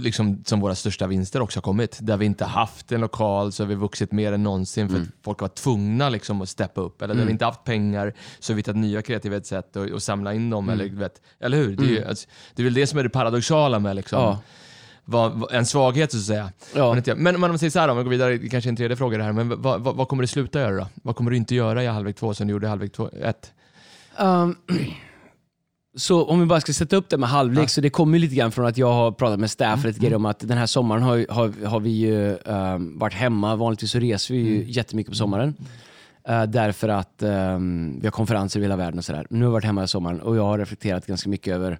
[0.01, 1.99] liksom, som våra största vinster också har kommit.
[2.01, 5.09] Där vi inte haft en lokal så har vi vuxit mer än någonsin för att
[5.23, 7.03] folk var tvungna liksom, att steppa upp.
[7.03, 10.35] Eller där vi inte haft pengar så har vi hittat nya kreativa sätt att, samla
[10.35, 10.68] in dem.
[10.68, 11.77] Eller, du vet, eller hur?
[11.77, 14.38] Det är, ju, alltså, det är väl det som är det paradoxala med liksom, Ja.
[15.05, 16.53] Vad, en svaghet så att säga.
[16.75, 16.97] Ja.
[17.07, 19.19] Men, men om man säger så här om vi går vidare, kanske en tredje fråga
[19.19, 20.87] det här, men vad, vad, vad kommer du sluta göra då?
[20.95, 23.53] Vad kommer du inte göra i halvlek två som du gjorde i halvlek två, ett?
[24.19, 24.57] Um,
[25.97, 27.69] så om vi bara ska sätta upp det med halvlek, Ja.
[27.69, 30.27] så det kommer lite grann från att jag har pratat med staff lite grann om
[30.27, 33.57] att den här sommaren har, har, har vi ju um, varit hemma.
[33.57, 35.55] Vanligtvis så reser vi ju jättemycket på sommaren.
[36.31, 39.27] Uh, därför att um, vi har konferenser i hela världen och sådär.
[39.31, 41.79] Nu har jag varit hemma i sommaren och jag har reflekterat ganska mycket över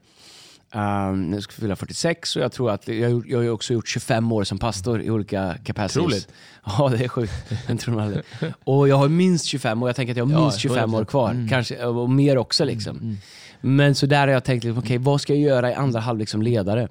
[0.75, 3.89] Um, nu ska jag fylla 46 och jag tror att jag, jag har också gjort
[3.89, 6.07] 25 år som pastor i olika capacities.
[6.07, 6.29] Otroligt.
[6.65, 7.33] Ja, det är sjukt.
[7.69, 8.23] Jag tror aldrig.
[8.65, 11.03] Och jag har minst 25 och jag tänker att jag har Ja, minst 25 år
[11.03, 11.05] 100%.
[11.05, 11.47] kvar.
[11.51, 12.65] Kanske, och mer också.
[12.65, 13.19] Liksom.
[13.61, 16.29] Men så där har jag tänkt, liksom, okej, vad ska jag göra i andra halvlek
[16.29, 16.89] som ledare?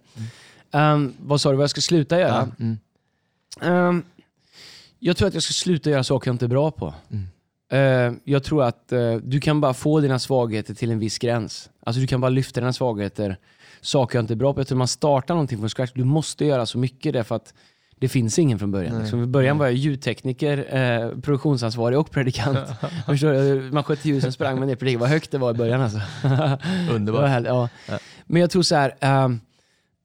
[0.71, 2.51] Um, vad sa du vad jag ska sluta göra?
[2.59, 2.77] Mm.
[3.61, 4.03] Um,
[4.99, 6.93] jag tror att jag ska sluta göra saker jag inte är bra på.
[7.09, 7.27] Mm.
[7.73, 11.69] Uh, jag tror att uh, du kan bara få dina svagheter till en viss gräns.
[11.83, 13.37] Alltså du kan bara lyfta dina svagheter,
[13.81, 14.59] saker jag inte är bra på.
[14.59, 17.53] Jag tror man startar någonting från scratch, du måste göra så mycket därför att
[18.01, 18.93] det finns ingen från början.
[18.93, 19.01] Nej.
[19.01, 22.57] Liksom, I början var jag ljudtekniker, eh, produktionsansvarig och predikant.
[23.05, 23.71] Förstår?
[23.71, 24.99] Man sköt ljusen, sprang med ner predikan.
[24.99, 25.99] Vad högt det var i början alltså.
[26.93, 27.45] Underbart.
[27.45, 27.69] ja.
[28.25, 28.95] Men jag tror så här.
[28.99, 29.39] ehm,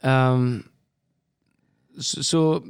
[0.02, 0.62] ehm,
[2.00, 2.62] så, så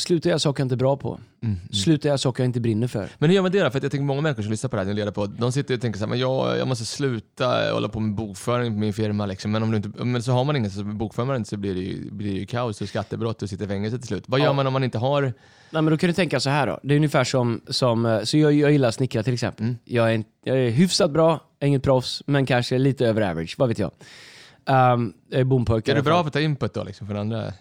[0.00, 1.20] sluta göra saker jag inte är bra på.
[1.42, 1.56] Mm.
[1.72, 3.08] Sluta göra saker jag inte brinner för.
[3.18, 3.70] Men hur gör man det då?
[3.70, 5.80] För jag tänker många människor som lyssnar på det här, leder på, de sitter och
[5.80, 9.26] tänker så här, men jag, jag måste sluta hålla på med bokföring på min firma.
[9.26, 9.50] Liksom.
[9.50, 11.74] Men, om du inte, men så har man ingen så bokför man inte så blir
[11.74, 14.24] det ju, blir det ju kaos och skattebrott och sitter i fängelse till slut.
[14.26, 14.44] Vad Ja.
[14.44, 15.22] gör man om man inte har...
[15.22, 16.80] Nej, men då kan du tänka så här då.
[16.82, 19.64] Det är ungefär som, som eh, så jag, jag gillar att snickra till exempel.
[19.64, 19.76] Mm.
[19.84, 23.68] Jag, är, en- jag är hyfsat bra, inget proffs, men kanske lite över average, vad
[23.68, 23.90] vet jag.
[24.66, 25.92] Um, jag är bompojke.
[25.92, 27.52] Är du bra på att ta input då liksom, från andra?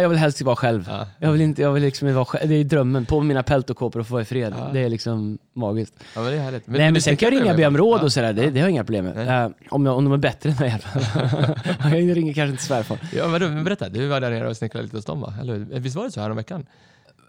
[0.00, 0.86] Jag vill helst vara själv.
[0.88, 1.06] Ja.
[1.18, 2.48] Jag vill, inte, jag vill liksom vara själv.
[2.48, 3.06] Det är drömmen.
[3.06, 4.54] På mina peltokåpor och få vara i fred.
[4.58, 4.70] Ja.
[4.72, 5.94] Det är liksom magiskt.
[6.14, 6.66] Ja, men det är härligt.
[6.66, 8.32] Nej, men sen kan jag ringa och be om råd och sådär.
[8.32, 9.44] Det, det har jag inga problem med.
[9.44, 11.92] Eh, om, jag, om de är bättre än mig i alla fall.
[11.98, 12.98] jag ringer kanske inte svärfar.
[13.12, 15.34] Ja, men, men berätta, du var där nere och snickrade lite hos dem va?
[15.40, 16.66] Eller, visst var det så här om veckan?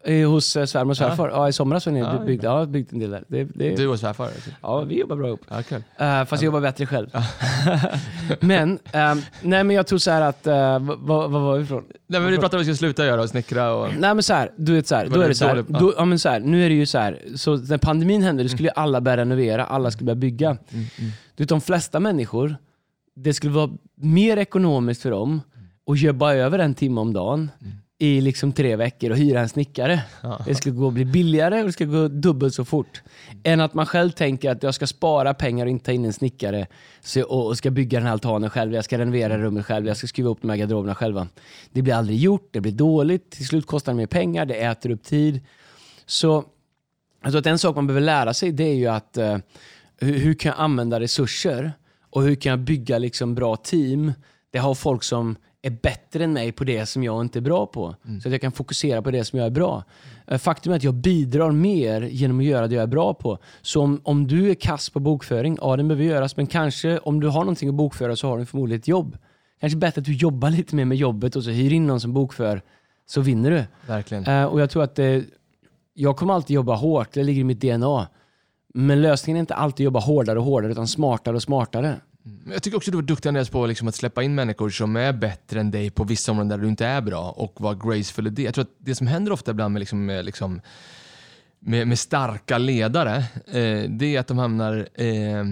[0.06, 1.30] Eh, Hos eh, svärmor och svärfar.
[1.30, 1.50] Ja.
[1.50, 3.24] i somras var ni Ja, byggde, ja, byggde en del där.
[3.28, 4.26] Det, det, Du och svärfar?
[4.26, 4.50] Alltså.
[4.62, 5.42] Ja, vi jobbar bra ihop.
[5.50, 5.78] Ja, kul.
[5.78, 7.10] Uh, fast jag jobbar bättre själv.
[8.40, 10.54] men, ehm, nej men jag tror så här att, uh,
[11.00, 11.84] vad, vad var vi ifrån?
[12.08, 13.88] Nej, men vi pratade om att vi skulle sluta göra och snickra och...
[14.00, 15.56] Nej men så här, du vet så här, då är det så här?
[15.56, 15.80] Ja.
[15.80, 18.44] då, ja, men så här, nu är det ju så här, så när pandemin hände,
[18.44, 20.50] då skulle ju alla börja renovera, alla skulle börja bygga.
[20.50, 21.12] Mm, mm.
[21.36, 22.56] Du vet de flesta människor,
[23.16, 25.42] det skulle vara mer ekonomiskt för dem
[25.92, 27.74] att jobba över en timme om dagen Mm.
[28.04, 30.04] I liksom tre veckor och hyra en snickare.
[30.46, 33.02] Det ska gå bli billigare och det ska gå dubbelt så fort.
[33.44, 36.14] Än att man själv tänker att jag ska spara pengar och inte ta in en
[36.14, 36.68] snickare
[37.02, 39.98] så, och, och ska bygga den här altanen själv, jag ska renovera rummet själv, jag
[39.98, 41.28] ska skruva upp de här garderoberna själva.
[41.72, 44.90] Det blir aldrig gjort, det blir dåligt, till slut kostar det mer pengar, det äter
[44.90, 45.42] upp tid.
[46.06, 46.44] Så
[47.24, 49.38] tror att en sak man behöver lära sig det är ju att eh,
[49.98, 51.74] hur, hur kan jag använda resurser
[52.10, 54.14] och hur kan jag bygga liksom bra team?
[54.52, 55.36] Det har folk som
[55.66, 57.96] är bättre än mig på det som jag inte är bra på.
[58.22, 59.84] Så att jag kan fokusera på det som jag är bra.
[60.28, 63.38] Eh, Faktum är att jag bidrar mer genom att göra det jag är bra på.
[63.62, 66.38] Så om, om du är kass på bokföring, ja den behöver göras.
[66.38, 69.18] Men kanske om du har någonting att bokföra så har du förmodligen ett jobb.
[69.60, 72.14] Kanske bättre att du jobbar lite mer med jobbet och så hyr in någon som
[72.14, 72.62] bokför,
[73.06, 73.64] så vinner du.
[73.88, 74.24] Verkligen.
[74.26, 75.24] Eh, och jag tror att det,
[75.94, 78.08] jag kommer alltid jobba hårt, det ligger i mitt DNA.
[78.74, 81.96] Men lösningen är inte alltid att jobba hårdare och hårdare, utan smartare och smartare.
[82.26, 82.40] Mm.
[82.44, 84.96] Men Jag tycker också du var duktig Andreas på liksom att släppa in människor som
[84.96, 88.28] är bättre än dig på vissa områden där du inte är bra och vara graceful
[88.28, 88.44] i det.
[88.44, 90.62] Jag tror att det som händer ofta ibland med, liksom, med, liksom,
[91.60, 93.16] med, med starka ledare,
[93.48, 95.44] eh, det är att de hamnar eh,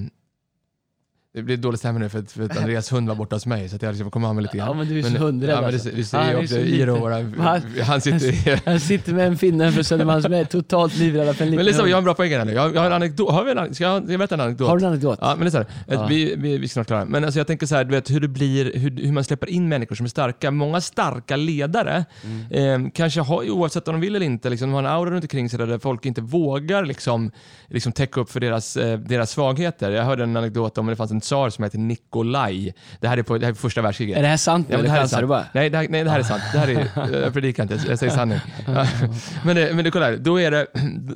[1.33, 3.75] det blir dålig stämning nu för för att Andreas hund var borta hos mig så
[3.75, 4.67] att jag liksom kommer ha mig lite grann.
[4.67, 5.89] Ja, men du är så hundrädd ja, men alltså.
[5.95, 9.71] det ser Han ju är också så Han- Han sitter Jag sitter med en finne
[9.71, 11.91] för Södermalm som är totalt livrädda för en Men liten lyssna, hund.
[11.91, 12.53] jag har en bra poäng här nu.
[12.53, 13.31] Jag, jag har en anekdot.
[13.31, 14.67] Har vi en, ska jag, jag berätta en anekdot?
[14.67, 15.19] Har du en anekdot?
[15.21, 16.05] Ja, men det är så här, Ja.
[16.09, 17.05] vi, vi, vi är snart klara.
[17.05, 19.49] Men alltså jag tänker så här, du vet hur det blir, hur, hur man släpper
[19.49, 20.51] in människor som är starka.
[20.51, 22.05] Många starka ledare,
[22.49, 22.85] Mm.
[22.85, 25.23] eh, kanske har, oavsett om de vill eller inte, liksom, de har en aura runt
[25.23, 27.31] omkring sig där folk inte vågar liksom,
[27.67, 29.91] liksom täcka upp för deras, eh, deras svagheter.
[29.91, 32.73] Jag hörde en anekdot om det fanns en tsar som heter Nikolaj.
[32.99, 34.17] Det här är på, det här är första världskriget.
[34.17, 35.27] Är det här sant Ja, det här är sant.
[35.27, 35.45] bara?
[35.53, 36.41] Nej, det här, nej, det här är sant.
[36.53, 38.39] Det här är, jag predikar inte, jag säger sanning.
[39.45, 40.67] Men, det, men det, kolla här, då, är det,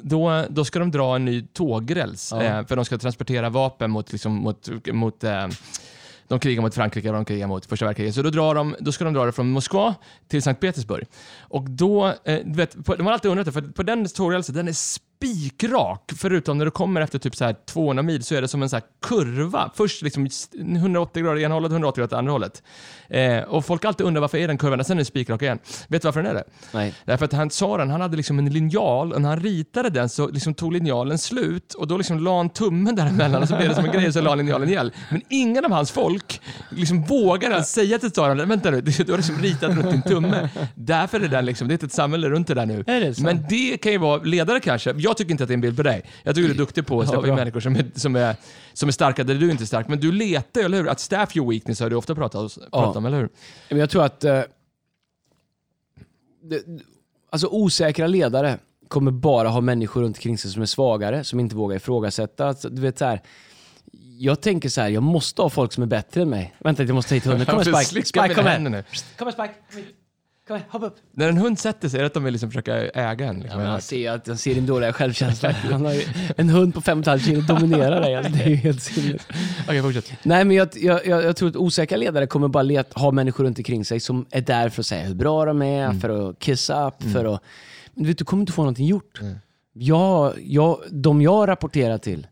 [0.03, 2.43] då, då ska de dra en ny tågräls, Ja.
[2.43, 5.47] eh, för de ska transportera vapen mot, liksom, mot, mot eh,
[6.27, 8.15] de krigar mot Frankrike och de krigar mot första världskriget.
[8.15, 9.95] Så då, drar de, då ska de dra det från Moskva
[10.27, 11.05] till Sankt Petersburg.
[11.39, 14.67] Och då, eh, vet, på, de har alltid undrat det, för på den tågrälsen, den
[14.67, 14.73] är
[15.15, 16.11] spikrak.
[16.17, 18.69] Förutom när du kommer efter typ så här 200 mil så är det som en
[18.69, 19.71] så här kurva.
[19.75, 20.27] Först liksom
[20.59, 22.63] 180 grader ena hållet, 180 grader åt andra hållet.
[23.09, 25.59] Eh, och folk alltid undrar varför är den kurvan, och sen är den spikrak igen.
[25.87, 26.43] Vet du varför den är det?
[26.73, 26.93] Nej.
[27.05, 30.27] Därför att han tsaren, han hade liksom en linjal och när han ritade den så
[30.27, 33.75] liksom tog linjalen slut och då liksom la han tummen däremellan och så blev det
[33.75, 34.91] som en grej och så la han linjalen igen.
[35.09, 39.17] Men ingen av hans folk liksom vågar ens säga till tsaren, vänta nu, du har
[39.17, 40.49] liksom ritat runt din tumme.
[40.75, 42.83] Därför är den liksom, det är ett samhälle runt det där nu.
[42.87, 43.23] Är det så?
[43.23, 44.93] Men det kan ju vara ledare kanske.
[45.05, 46.03] Jag tycker inte att det är en bild på dig.
[46.23, 47.35] Jag tycker du är duktig på att Ja, släppa in bra.
[47.35, 48.35] människor som är, som, är,
[48.73, 49.87] som är starka där du inte är stark.
[49.87, 50.87] Men du letar eller hur?
[50.87, 53.29] Att staff your weakness har du ofta pratat, pratat om, eller hur?
[53.69, 54.41] Men jag tror att eh,
[56.43, 56.63] det,
[57.29, 61.55] alltså osäkra ledare kommer bara ha människor runt omkring sig som är svagare, som inte
[61.55, 62.47] vågar ifrågasätta.
[62.47, 63.21] Alltså, du vet, så här,
[64.17, 66.55] jag tänker så här, jag måste ha folk som är bättre än mig.
[66.59, 67.45] Vänta, jag måste ta hit hunden.
[67.45, 68.05] Kom här Spike.
[68.05, 68.83] Spike, kom här.
[69.17, 69.53] Kom här Spike.
[70.47, 70.95] Kom här, hoppa upp.
[71.11, 73.35] När en hund sätter sig, är det att de vill liksom försöka äga en?
[73.37, 73.61] Ja, Liksom.
[73.61, 75.51] men han ser att han ser din dåliga självkänsla.
[75.71, 76.01] Han har ju,
[76.37, 78.15] en hund på 5,5 kilo dominerar dig.
[78.15, 79.27] Alltså, det är ju helt sinnes.
[79.67, 80.11] Okej, fortsätt.
[80.23, 83.43] Nej, men jag, jag, jag, jag tror att osäkra ledare kommer bara let, ha människor
[83.43, 86.39] runt omkring sig som är där för att säga hur bra de är, för att
[86.39, 87.41] kissa upp, för att...
[87.93, 89.19] Men du vet, du kommer inte få någonting gjort.
[89.73, 92.27] Jag, jag, de jag rapporterar till,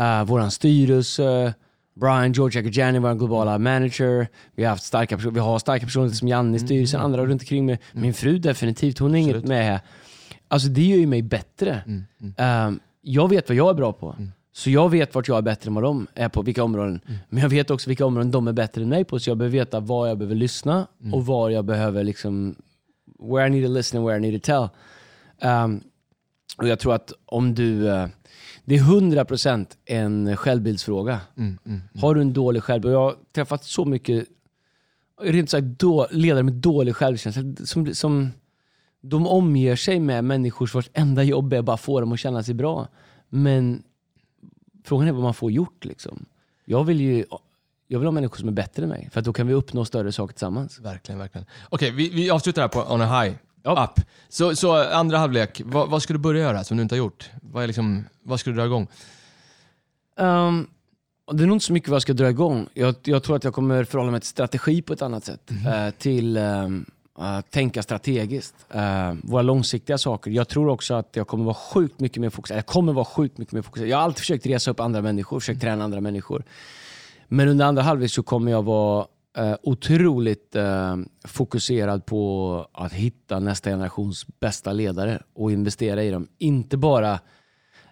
[0.00, 1.54] uh, våran styrelse,
[1.94, 4.28] Brian George Agajani, vår globala manager.
[4.54, 7.66] Vi har, haft starka, vi har starka personer som Janne i styrelsen, andra runt omkring
[7.66, 7.78] mig.
[7.92, 9.80] Min fru definitivt, hon är inget med här.
[10.48, 11.82] Alltså det gör ju mig bättre.
[12.66, 14.16] Um, jag vet vad jag är bra på.
[14.52, 17.00] Så jag vet vart jag är bättre än vad de är på, vilka områden.
[17.28, 19.18] Men jag vet också vilka områden de är bättre än mig på.
[19.18, 22.54] Så jag behöver veta var jag behöver lyssna och var jag behöver liksom...
[23.18, 24.68] Where I need to listen and where I need to tell.
[25.50, 25.80] Um,
[26.56, 27.88] och jag tror att om du...
[27.88, 28.06] eh,
[28.64, 31.20] det är 100% en självbildsfråga.
[31.36, 31.80] Mm, mm.
[32.00, 32.94] Har du en dålig självbild?
[32.94, 34.28] Jag har träffat så mycket
[35.20, 37.42] rent sagt då, ledare med dålig självkänsla.
[37.66, 38.30] Som, som,
[39.00, 42.42] de omger sig med människor vars enda jobb är att bara få dem att känna
[42.42, 42.88] sig bra.
[43.28, 43.82] Men
[44.84, 45.84] frågan är vad man får gjort.
[45.84, 46.26] Liksom.
[46.64, 47.24] Jag vill ju
[47.86, 49.84] jag vill ha människor som är bättre än mig, för att då kan vi uppnå
[49.84, 50.80] större saker tillsammans.
[50.80, 51.46] Verkligen, verkligen.
[51.68, 53.36] Okej, vi, vi avslutar här på on a high.
[53.64, 53.84] Ja.
[53.84, 54.04] Up.
[54.28, 57.30] Så, så andra halvlek, vad, vad ska du börja göra som du inte har gjort?
[57.42, 58.86] Vad, är liksom, vad ska du dra igång?
[60.16, 60.66] Um,
[61.32, 62.68] det är nog inte så mycket vad jag ska dra igång.
[62.74, 65.50] Jag, jag tror att jag kommer förhålla mig till strategi på ett annat sätt.
[65.66, 68.54] Eh, till um, att tänka strategiskt.
[68.74, 70.30] Uh, våra långsiktiga saker.
[70.30, 72.58] Jag tror också att jag kommer vara sjukt mycket mer fokuserad.
[72.58, 73.90] Jag kommer vara sjukt mycket mer fokuserad.
[73.90, 76.44] Jag har alltid försökt resa upp andra människor, försökt träna andra människor.
[77.28, 83.38] Men under andra halvlek så kommer jag vara eh, otroligt eh, fokuserad på att hitta
[83.38, 86.28] nästa generations bästa ledare och investera i dem.
[86.38, 87.20] Inte bara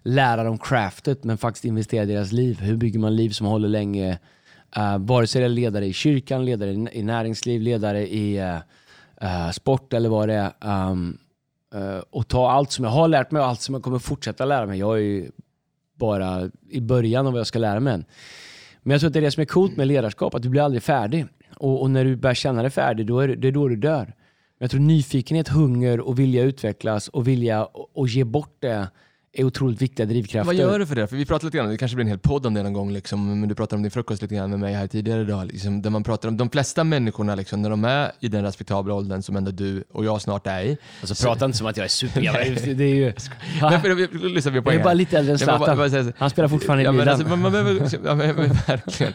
[0.02, 2.60] lära dem craftet, men faktiskt investera i deras liv.
[2.60, 4.18] Hur bygger man liv som håller länge?
[4.78, 8.58] Uh, vare sig det är ledare i kyrkan, ledare i, näringsliv, ledare i uh,
[9.20, 10.90] eh, sport eller vad det är.
[10.90, 11.18] Um,
[12.10, 14.66] och ta allt som jag har lärt mig och allt som jag kommer fortsätta lära
[14.66, 14.78] mig.
[14.78, 15.30] Jag är ju
[15.94, 18.04] bara i början av vad jag ska lära mig än.
[18.82, 20.62] Men jag tror att det är det som är coolt med ledarskap, att du blir
[20.62, 21.26] aldrig färdig.
[21.56, 23.76] Och, och när du börjar känna dig färdig, då är det, det är då du
[23.76, 24.04] dör.
[24.04, 28.88] Men jag tror nyfikenhet, hunger och vilja utvecklas och vilja och, och ge bort det
[29.34, 30.46] är otroligt viktiga drivkrafter.
[30.46, 31.06] Vad gör du för det?
[31.06, 32.92] För vi pratade lite grann, det kanske blir en hel podd om det någon gång,
[32.92, 35.82] liksom, men du pratade om din frukost lite grann med mig här tidigare idag, liksom,
[35.82, 39.22] där man pratar om de flesta människorna liksom, när de är i den respektabla åldern
[39.22, 40.76] som ändå du och jag snart är i.
[41.00, 42.54] Alltså prata inte som att jag är supergammal.
[42.64, 43.04] Det det är ju...
[43.60, 46.12] Men, för, lyssna, vi har Jag är bara lite äldre än Zlatan.
[46.18, 49.12] Han spelar fortfarande i Ja, men, alltså, man, man behöver, ja, men, verkligen.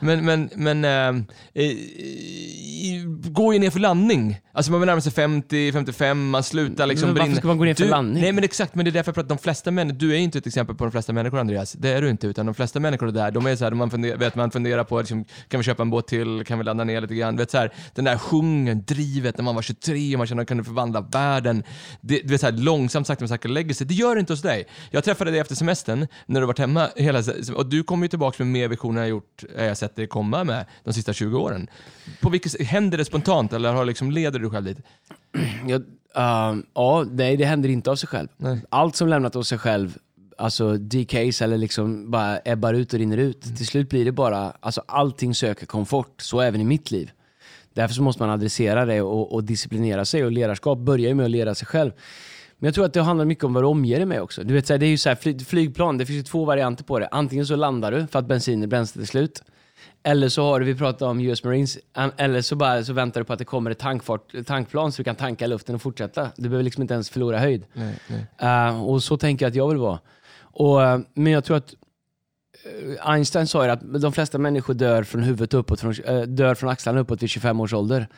[0.00, 1.72] Men, men, men, men äh,
[3.30, 4.40] gå ju ner för landning.
[4.52, 7.38] Alltså man närmar sig 50, 55, man slutar liksom Men varför brinna.
[7.38, 8.22] ska man gå ner för du, landning?
[8.22, 9.98] Nej men exakt, men det därför jag pratar de flesta människor.
[9.98, 11.72] Du är inte ett exempel på de flesta människor Andreas.
[11.72, 13.90] Det är du inte, utan de flesta människor är där, de är så här, man
[13.90, 16.84] funderar, vet, man funderar på, liksom, kan vi köpa en båt till, kan vi ladda
[16.84, 17.36] ner lite grann?
[17.36, 20.42] Vet, så här, den där sjungen, drivet när man var 23 och man kände att
[20.42, 21.62] man kunde förvandla världen.
[22.00, 23.86] Det, du vet, så här, långsamt, sakta men säkert lägger sig.
[23.86, 24.66] Det gör det inte hos dig.
[24.90, 27.22] Jag träffade dig efter semestern, när du varit hemma hela
[27.54, 30.06] och du kommer ju tillbaka med mer visioner än jag gjort, eh, jag sett dig
[30.06, 31.70] komma med de sista 20 åren.
[32.20, 34.78] På vilket, händer det spontant eller har liksom, leder du själv dit?
[35.66, 35.82] Jag,
[36.14, 38.28] ehm, ja, nej det händer inte av sig själv.
[38.36, 38.60] Nej.
[38.68, 39.98] Allt som lämnat av sig själv,
[40.38, 43.44] alltså decays eller liksom bara ebbar ut och rinner ut.
[43.44, 43.56] Mm.
[43.56, 47.10] Till slut blir det bara, alltså allting söker komfort, så även i mitt liv.
[47.74, 51.24] Därför så måste man adressera det och, och disciplinera sig och ledarskap börjar ju med
[51.24, 51.92] att leda sig själv.
[52.58, 54.44] Men jag tror att det handlar mycket om vad du omger dig med också.
[54.44, 56.44] Du vet, så här, det är ju så här, fly, flygplan, det finns ju två
[56.44, 57.08] varianter på det.
[57.08, 59.42] Antingen så landar du för att bensin bränslet är slut.
[60.02, 61.78] Eller så har du, vi pratade om US Marines,
[62.16, 65.04] eller så, bara, så väntar du på att det kommer ett tankfart, tankplan så du
[65.04, 66.30] kan tanka luften och fortsätta.
[66.36, 67.64] Du behöver liksom inte ens förlora höjd.
[67.72, 68.26] Nej, nej.
[68.38, 69.98] Eh, och så tänker jag att jag vill vara.
[70.40, 71.74] Och, eh, men jag tror att
[72.64, 75.94] eh, Einstein sa ju att de flesta människor dör från huvudet uppåt, från,
[76.26, 78.08] dör från axlarna uppåt vid 25 års ålder.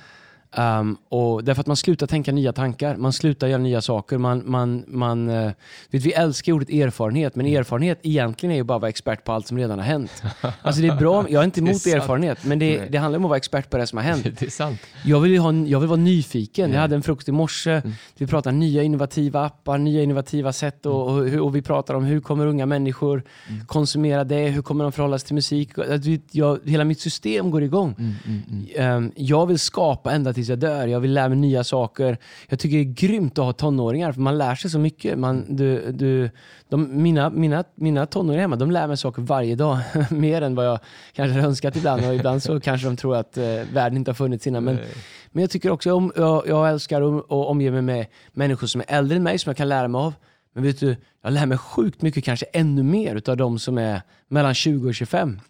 [0.57, 4.19] Um, och därför att man slutar tänka nya tankar, man slutar göra nya saker.
[4.19, 5.51] Man, man, man, eh,
[5.91, 9.33] vet, vi älskar ordet erfarenhet, men erfarenhet egentligen är ju bara att vara expert på
[9.33, 10.23] allt som redan har hänt.
[10.63, 11.95] Alltså det är bra, jag är inte är emot sant.
[11.97, 14.25] erfarenhet, men det, det handlar om att vara expert på det som har hänt.
[14.39, 14.81] Det är sant.
[15.05, 16.69] Jag vill, ha, jag vill vara nyfiken.
[16.71, 16.75] Ja.
[16.75, 17.71] Jag hade en frukost i morse.
[17.73, 17.93] Mm.
[18.17, 22.05] Vi pratar nya innovativa appar, nya innovativa sätt och, och, hur- och vi pratar om
[22.05, 23.67] hur kommer unga människor Mm.
[23.67, 25.71] konsumera det, hur kommer de förhålla sig till musik.
[26.03, 27.95] Vi- Jag, hela mitt system går igång.
[27.99, 28.67] Mm, mm, mm.
[28.77, 30.87] Ehm, Jag vill skapa ända tills jag dör.
[30.87, 32.19] Jag vill lära mig nya saker.
[32.49, 35.19] Jag tycker det är grymt att ha tonåringar, för man lär sig så mycket.
[35.19, 36.31] Man, du, du,
[36.69, 39.79] de, mina, mina, mina tonåringar hemma, de lär mig saker varje dag.
[40.11, 40.79] Mer än vad jag
[41.13, 42.07] kanske hade önskat ibland.
[42.07, 44.65] Och ibland så kanske de tror att eh, världen inte har funnits innan.
[44.65, 44.87] Men, Nej.
[45.33, 48.81] men jag tycker också om, jag, jag älskar att, att omge mig med människor som
[48.81, 50.15] är äldre än mig, som jag kan lära mig av.
[50.55, 54.03] Men vet du, jag lär mig sjukt mycket, kanske ännu mer, utav de som är
[54.29, 55.41] mellan 20 och 25.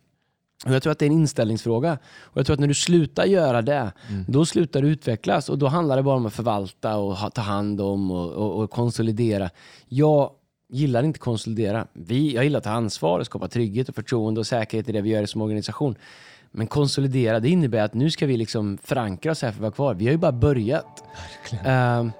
[0.66, 1.98] Och jag tror att det är en inställningsfråga.
[2.22, 3.92] Och jag tror att när du slutar göra det,
[4.28, 5.48] då slutar du utvecklas.
[5.48, 8.70] Och då handlar det bara om att förvalta och ta hand om och, och, och
[8.70, 9.50] konsolidera.
[9.88, 10.30] Jag
[10.72, 11.86] gillar inte konsolidera.
[11.92, 15.00] Vi, jag gillar att ta ansvar och skapa trygghet och förtroende och säkerhet i det
[15.00, 15.94] vi gör som organisation.
[16.50, 19.72] Men konsolidera, det innebär att nu ska vi liksom förankra oss här för att vara
[19.72, 19.94] kvar.
[19.94, 21.04] Vi har ju bara börjat.
[21.64, 22.12] Ehm,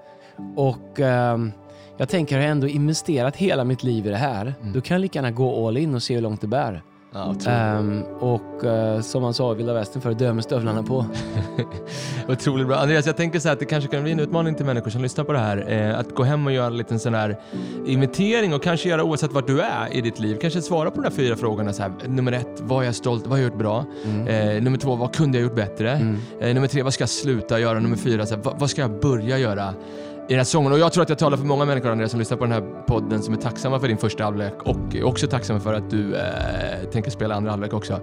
[0.55, 1.51] och ehm,
[1.97, 5.01] jag tänker, har jag ändå investerat hela mitt liv i det här, då kan jag
[5.01, 6.81] lika gärna gå all in och se hur långt det bär.
[7.13, 7.35] Ja.
[7.51, 11.05] Ehm, och eh, som man sa i vilda västern för dö med stövlarna på.
[12.27, 12.75] Otroligt bra.
[12.75, 15.01] Andreas, jag tänker så här att det kanske kan bli en utmaning till människor som
[15.01, 15.65] lyssnar på det här.
[15.71, 17.39] Eh, att gå hem och göra en liten sån här
[17.85, 20.37] inventering och kanske göra oavsett vart du är i ditt liv.
[20.41, 21.73] Kanske svara på de här fyra frågorna.
[21.73, 23.85] Så här, nummer ett, vad är jag stolt Vad har jag gjort bra?
[24.27, 26.15] Eh, nummer två, vad kunde jag gjort bättre?
[26.39, 27.79] Eh, nummer tre, vad ska jag sluta göra?
[27.79, 29.73] Nummer fyra, så här, vad, vad ska jag börja göra?
[30.27, 30.71] I den här sången.
[30.71, 32.83] Och jag tror att jag talar för många människor Andreas som lyssnar på den här
[32.87, 36.89] podden som är tacksamma för din första halvlek och också tacksamma för att du eh,
[36.91, 37.99] tänker spela andra halvlek också.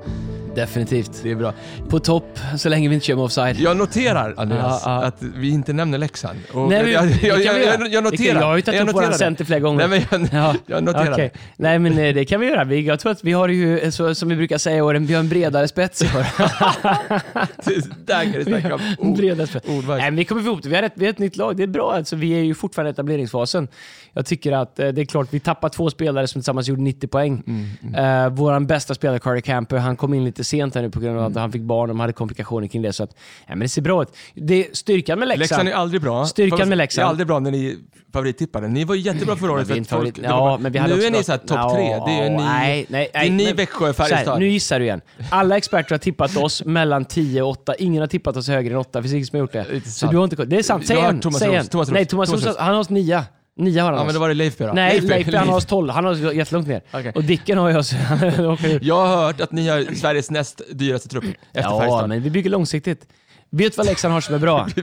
[0.55, 1.21] Definitivt.
[1.23, 1.53] Det är bra.
[1.89, 3.57] På topp, så länge vi inte kör med offside.
[3.61, 5.07] Jag noterar Andreas Ja, ja.
[5.07, 6.39] att vi inte nämner Leksand.
[6.53, 8.41] Och Nej, men, jag, jag, jag, jag, noterar.
[8.41, 9.89] Jag har ju tagit upp våran center flera gånger.
[9.89, 11.33] Nej, men jag, Ja, jag noterar okej.
[11.57, 12.65] Nej men eh, det kan vi göra.
[12.65, 15.15] Vi- Jag tror att vi har ju, så, som vi brukar säga i år, vi
[15.15, 16.27] har en bredare spets i år.
[18.07, 19.17] Där kan du snacka om ord.
[19.17, 19.69] bredare spets.
[19.69, 19.99] ordvars.
[19.99, 20.69] Nej, men vi kommer ihop det.
[20.69, 21.57] Vi har, ett, vi har ett nytt lag.
[21.57, 21.93] Det är bra.
[21.93, 23.69] Alltså, vi är ju fortfarande i etableringsfasen.
[24.13, 27.09] Jag tycker att eh, det är klart, vi tappar två spelare som tillsammans gjorde 90
[27.09, 27.43] poäng.
[27.47, 31.01] Mm, Eh, Vår bästa spelare, Carter Camper, han kom in lite sent här nu på
[31.01, 31.33] grund av Mm.
[31.33, 32.93] att han fick barn och de hade komplikationer kring det.
[32.93, 33.11] Så att,
[33.47, 34.09] ja, men det ser bra ut.
[34.35, 35.41] Det, styrkan med Leksand...
[35.41, 36.25] Leksand är aldrig bra.
[36.27, 37.03] Styrkan Fast med Leksand.
[37.05, 37.79] Det är aldrig bra när ni
[38.13, 38.69] favorittippade.
[38.69, 39.69] Ni var jättebra förra året.
[39.69, 41.83] för folk- ja, men vi hade nu är ni bra- så här topp tre.
[42.07, 44.39] Det är ju ni, nej, nej, är ni Växjö Färjestad.
[44.39, 45.01] nu gissar du igen.
[45.31, 47.75] Alla experter har tippat oss mellan 10 och 8.
[47.75, 48.99] Ingen har tippat oss högre än 8.
[48.99, 49.91] Det finns ingen som har gjort det.
[49.91, 50.45] Så du har inte.
[50.45, 50.87] Det är sant.
[50.87, 51.21] Säg en.
[51.21, 51.67] Thomas Säg en.
[51.93, 52.57] Nej, Thomas Thomas.
[52.59, 53.25] Han har oss 9.
[53.61, 54.71] 9 har han Ja, men då var det Leif då.
[54.75, 55.91] Nej, Leif, Leif, han har oss 12.
[55.91, 56.83] Han har oss jättelångt ner.
[56.93, 57.13] Okej.
[57.15, 57.93] Och Dicken har ju oss...
[58.09, 58.83] han åker ut.
[58.83, 62.09] Jag har hört att ni har Sveriges näst dyraste trupp efter Ja, Färjestad.
[62.09, 63.07] men vi bygger långsiktigt.
[63.53, 64.65] Vet du vad Leksand har som är bra?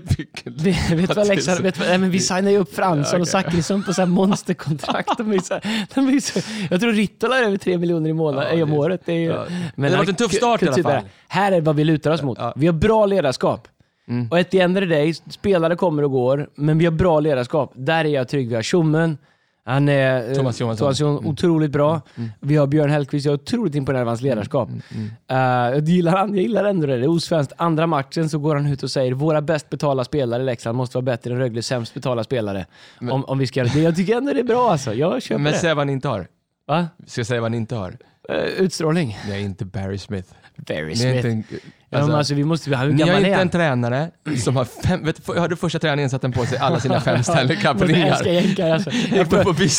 [0.46, 3.28] Vet du vad Leksand, vet du vad, nej, men vi signar ju upp Fransson och
[3.28, 5.18] Zachrisson på så här monsterkontrakt.
[5.18, 5.60] De är så,
[5.96, 6.40] de är så,
[6.72, 9.02] jag tror Rittola är över 3 miljoner i månaden, Ja, om det- året.
[9.06, 9.46] Det, är, ju- ja.
[9.76, 11.02] Det har varit en tuff start i alla fall.
[11.28, 12.38] Här är vad vi lutar oss mot.
[12.42, 12.54] Ja.
[12.56, 13.68] Vi har bra ledarskap.
[14.10, 14.28] Mm.
[14.32, 17.20] Och at the end of the day, spelare kommer och går, men vi har bra
[17.20, 17.72] ledarskap.
[17.76, 18.50] Där är jag trygg.
[18.50, 19.18] Vi har Tjommen,
[19.66, 20.86] han är eh, Thomas Johansson.
[20.86, 21.32] Thomas Johansson, Mm.
[21.32, 22.02] otroligt bra.
[22.40, 24.70] Vi har Björn Hellkvist, jag är otroligt imponerad av hans ledarskap.
[24.70, 25.10] Mm.
[25.28, 25.38] Eh,
[25.76, 27.54] jag, gillar, jag gillar ändå det, det är osvenskt.
[27.58, 30.98] Andra matchen så går han ut och säger våra bäst betalda spelare i Leksand måste
[30.98, 32.66] vara bättre än Rögles sämst betalda spelare.
[33.12, 33.80] om, om vi ska göra det.
[33.82, 34.94] Jag tycker ändå det är bra alltså.
[34.94, 35.60] Jag köper Men det.
[35.60, 36.28] säg vad han inte har.
[36.68, 36.88] Va?
[37.06, 37.98] Ska jag säga vad han inte har?
[38.30, 39.18] Eh, utstrålning.
[39.28, 40.30] Det är inte Barry Smith.
[40.70, 41.48] Ni är Smith.
[41.92, 43.42] En, ja, alltså, vi måste, hur ni har är inte han?
[43.42, 44.12] en tränare
[44.44, 47.24] som har fem, vet, du, hörde första träningen satte han på sig alla sina fem
[47.24, 48.24] Stanley Jag Cup-ringar.
[48.26, 48.92] jänkare alltså.
[48.92, 49.28] Jag,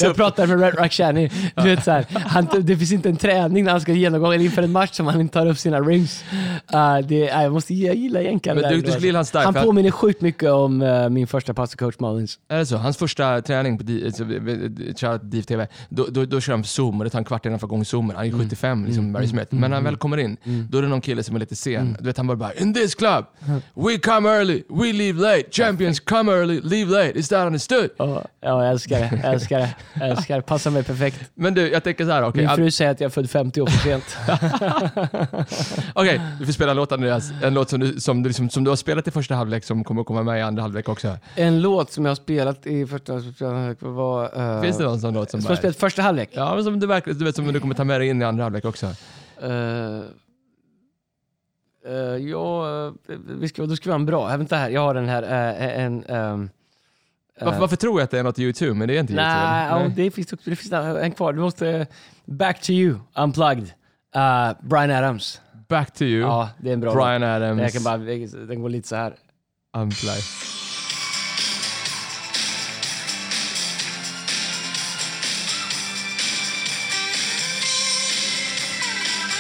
[0.03, 3.65] jag pratar med Red Rakhshani, du vet så här, han, det finns inte en träning
[3.65, 6.25] när han ska genomgå eller inför en match som han inte tar upp sina rings.
[6.75, 9.53] Uh, det, uh, jag, måste, jag gillar jänkare Men där du- du skulle style, Han
[9.53, 12.39] för att- påminner sjukt mycket om eh, min första pastorcoach Mullins.
[12.49, 12.77] Är det så?
[12.77, 14.25] Hans första träning på Di- alltså,
[15.19, 17.61] DIV TV, då, då, då kör han zoom och det tar en kvart innan han
[17.61, 18.17] får igång zoomen.
[18.17, 19.55] Han är 75 liksom, Barry Smith.
[19.55, 20.37] Men när han väl kommer in,
[20.71, 21.97] då är det någon kille som är lite sen.
[21.99, 23.25] Du vet, han bara bara “In this club,
[23.75, 28.25] we come early, we leave late, champions come early, leave late, is that understood?” Ja,
[28.41, 29.21] ja, jag älskar det.
[29.23, 29.75] Jag älskar det.
[29.95, 30.43] Jag älskar det.
[30.43, 31.31] Passar mig perfekt.
[31.35, 33.61] Men du, jag tänker så här, okej, Min fru säger att jag är född 50
[33.61, 34.17] år för sent.
[35.95, 37.31] okej, du får spela en låt Andreas.
[37.43, 39.85] En låt som du, som, du, liksom, som du har spelat i första halvlek som
[39.85, 41.17] kommer komma med i andra halvlek också.
[41.35, 44.39] En låt som jag har spelat i första halvlek var...
[44.39, 46.31] Uh, Finns det någon sån låt som Som har spelat första halvlek?
[46.33, 48.25] Ja, men som du, verkligen, du vet som du kommer ta med dig in i
[48.25, 48.87] andra halvlek också.
[48.87, 50.03] Uh,
[51.89, 51.95] uh,
[52.31, 52.93] ja, eh,
[53.29, 54.37] vi ska, då ska vi ha en bra.
[54.37, 55.23] Vänta här, jag har den här.
[55.23, 56.51] eh, en, ehm,
[57.39, 58.75] eh, Varför, varför tror jag att det är något YouTube?
[58.75, 59.31] Men det är inte YouTube.
[59.31, 61.33] Nej, det finns, det finns en kvar.
[61.33, 61.87] Du måste...
[62.25, 63.73] Back to you, Unplugged.
[64.17, 65.41] Uh, Brian Adams.
[65.69, 67.31] Back to you, Ja, det är en bra Brian låt.
[67.31, 67.97] Adams, Jag kan bara,
[68.47, 69.15] den går lite så här.
[69.77, 70.58] Unplugged.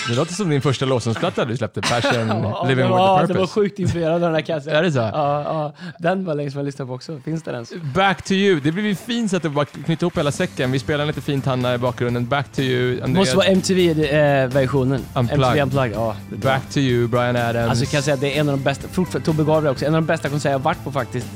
[0.08, 3.26] Det låter som din första låtsasplatta du släppte, Passion, Ja, Living with a det var
[3.26, 3.52] Purpose.
[3.52, 4.72] sjukt influerad av den här kassan.
[4.72, 4.98] Är det så?
[4.98, 7.20] Ja, ja, den var länge som jag lyssnade på också.
[7.24, 7.72] Finns det ens?
[7.94, 10.72] Back to you, det blir ett fint sätt att bara knyta ihop hela säcken.
[10.72, 12.26] Vi spelar lite fint Hanna i bakgrunden.
[12.26, 13.16] Back to you, Andreas.
[13.16, 15.00] måste vara MTV-versionen.
[15.14, 15.44] Unplugged.
[15.44, 16.16] MTV Unplugged, ja.
[16.42, 17.70] Back to you, Brian Adams.
[17.70, 19.84] Alltså kan jag säga att det är en av de bästa, fortfarande Tobbe det också,
[19.84, 21.26] en av de bästa konserter jag varit på faktiskt.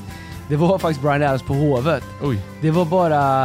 [0.48, 2.04] Det var faktiskt Brian Adams på Hovet.
[2.22, 2.38] Oj.
[2.60, 3.44] Det var bara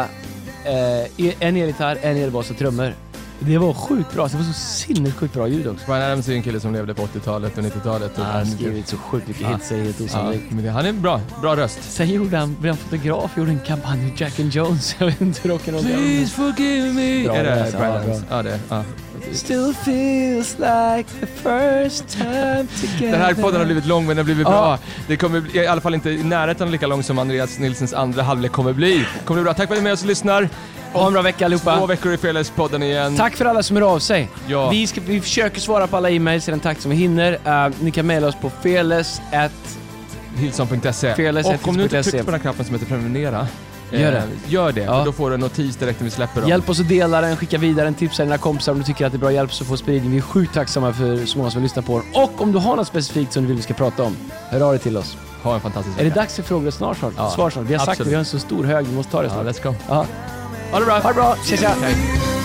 [0.66, 2.94] eh, en elgitarr, en elbas och trummor.
[3.40, 5.86] Det var sjukt bra, det var så sinnessjukt bra ljud också.
[5.86, 8.18] Brian Adams är en kille som levde på 80-talet och 90-talet.
[8.18, 10.44] och Han har skrivit så sjukt mycket hits, det är helt Ja, osannolikt.
[10.52, 11.80] det- han är en bra, bra röst.
[11.84, 14.96] Sen gjorde han, blev han fotograf, gjorde en kampanj med Jack and Jones.
[15.00, 17.24] Jag vet inte hur rock'n'roll Please forgive me.
[17.24, 18.24] Bra är det Brian ja, Adams?
[18.30, 18.60] Ja, det.
[18.70, 18.84] Ja.
[19.34, 23.12] Still feels like the first time together.
[23.12, 24.80] Den här podden har blivit lång men den har blivit bra.
[25.08, 28.24] Det kommer bli, i alla fall inte i närheten lika lång som Andreas Nilsens andra
[28.24, 29.06] halvlek kommer bli.
[29.26, 29.54] Kommer bli bra.
[29.54, 30.50] Tack för att ni är med oss och lyssnar.
[30.94, 31.86] Ha en bra vecka Två allihopa.
[31.86, 33.16] veckor i Fearless-podden igen.
[33.18, 34.30] Tack för alla som hör av sig.
[34.48, 34.70] Ja.
[34.70, 37.40] Vi, ska, vi försöker svara på alla e-mails i den takt som vi hinner.
[37.46, 39.52] Eh, ni kan mejla oss på fearless at
[40.36, 41.16] Hillson.se.
[41.16, 42.12] Fearless Och om du inte hits.se.
[42.12, 43.48] trycker på den här knappen som heter prenumerera,
[43.92, 44.18] Gör det.
[44.18, 44.82] eh, gör det.
[44.82, 44.98] Ja.
[45.00, 46.50] För då får du en notis direkt när vi släpper dem.
[46.50, 49.12] Hjälp oss att dela den, skicka vidare den, tipsa dina kompisar om du tycker att
[49.12, 49.32] det är bra.
[49.32, 50.12] Hjälp oss att få spridning.
[50.12, 52.24] Vi är sjukt tacksamma för så många som lyssnar på den.
[52.24, 54.16] Och om du har något specifikt som du vill vi ska prata om,
[54.50, 55.18] hör av dig till oss.
[55.44, 56.20] Ha en fantastisk Är det vecka.
[56.22, 56.98] dags för frågor snart?
[56.98, 57.14] snart?
[57.18, 57.66] Ja, Svar snart.
[57.66, 58.12] Vi har sagt att absolut.
[58.12, 59.46] vi har en så stor hög, vi måste ta det Ja, snart.
[59.56, 59.76] let's go.
[59.90, 60.06] Ja.
[60.72, 61.00] Ha det bra.
[61.00, 62.37] Ha det bra, tja tja!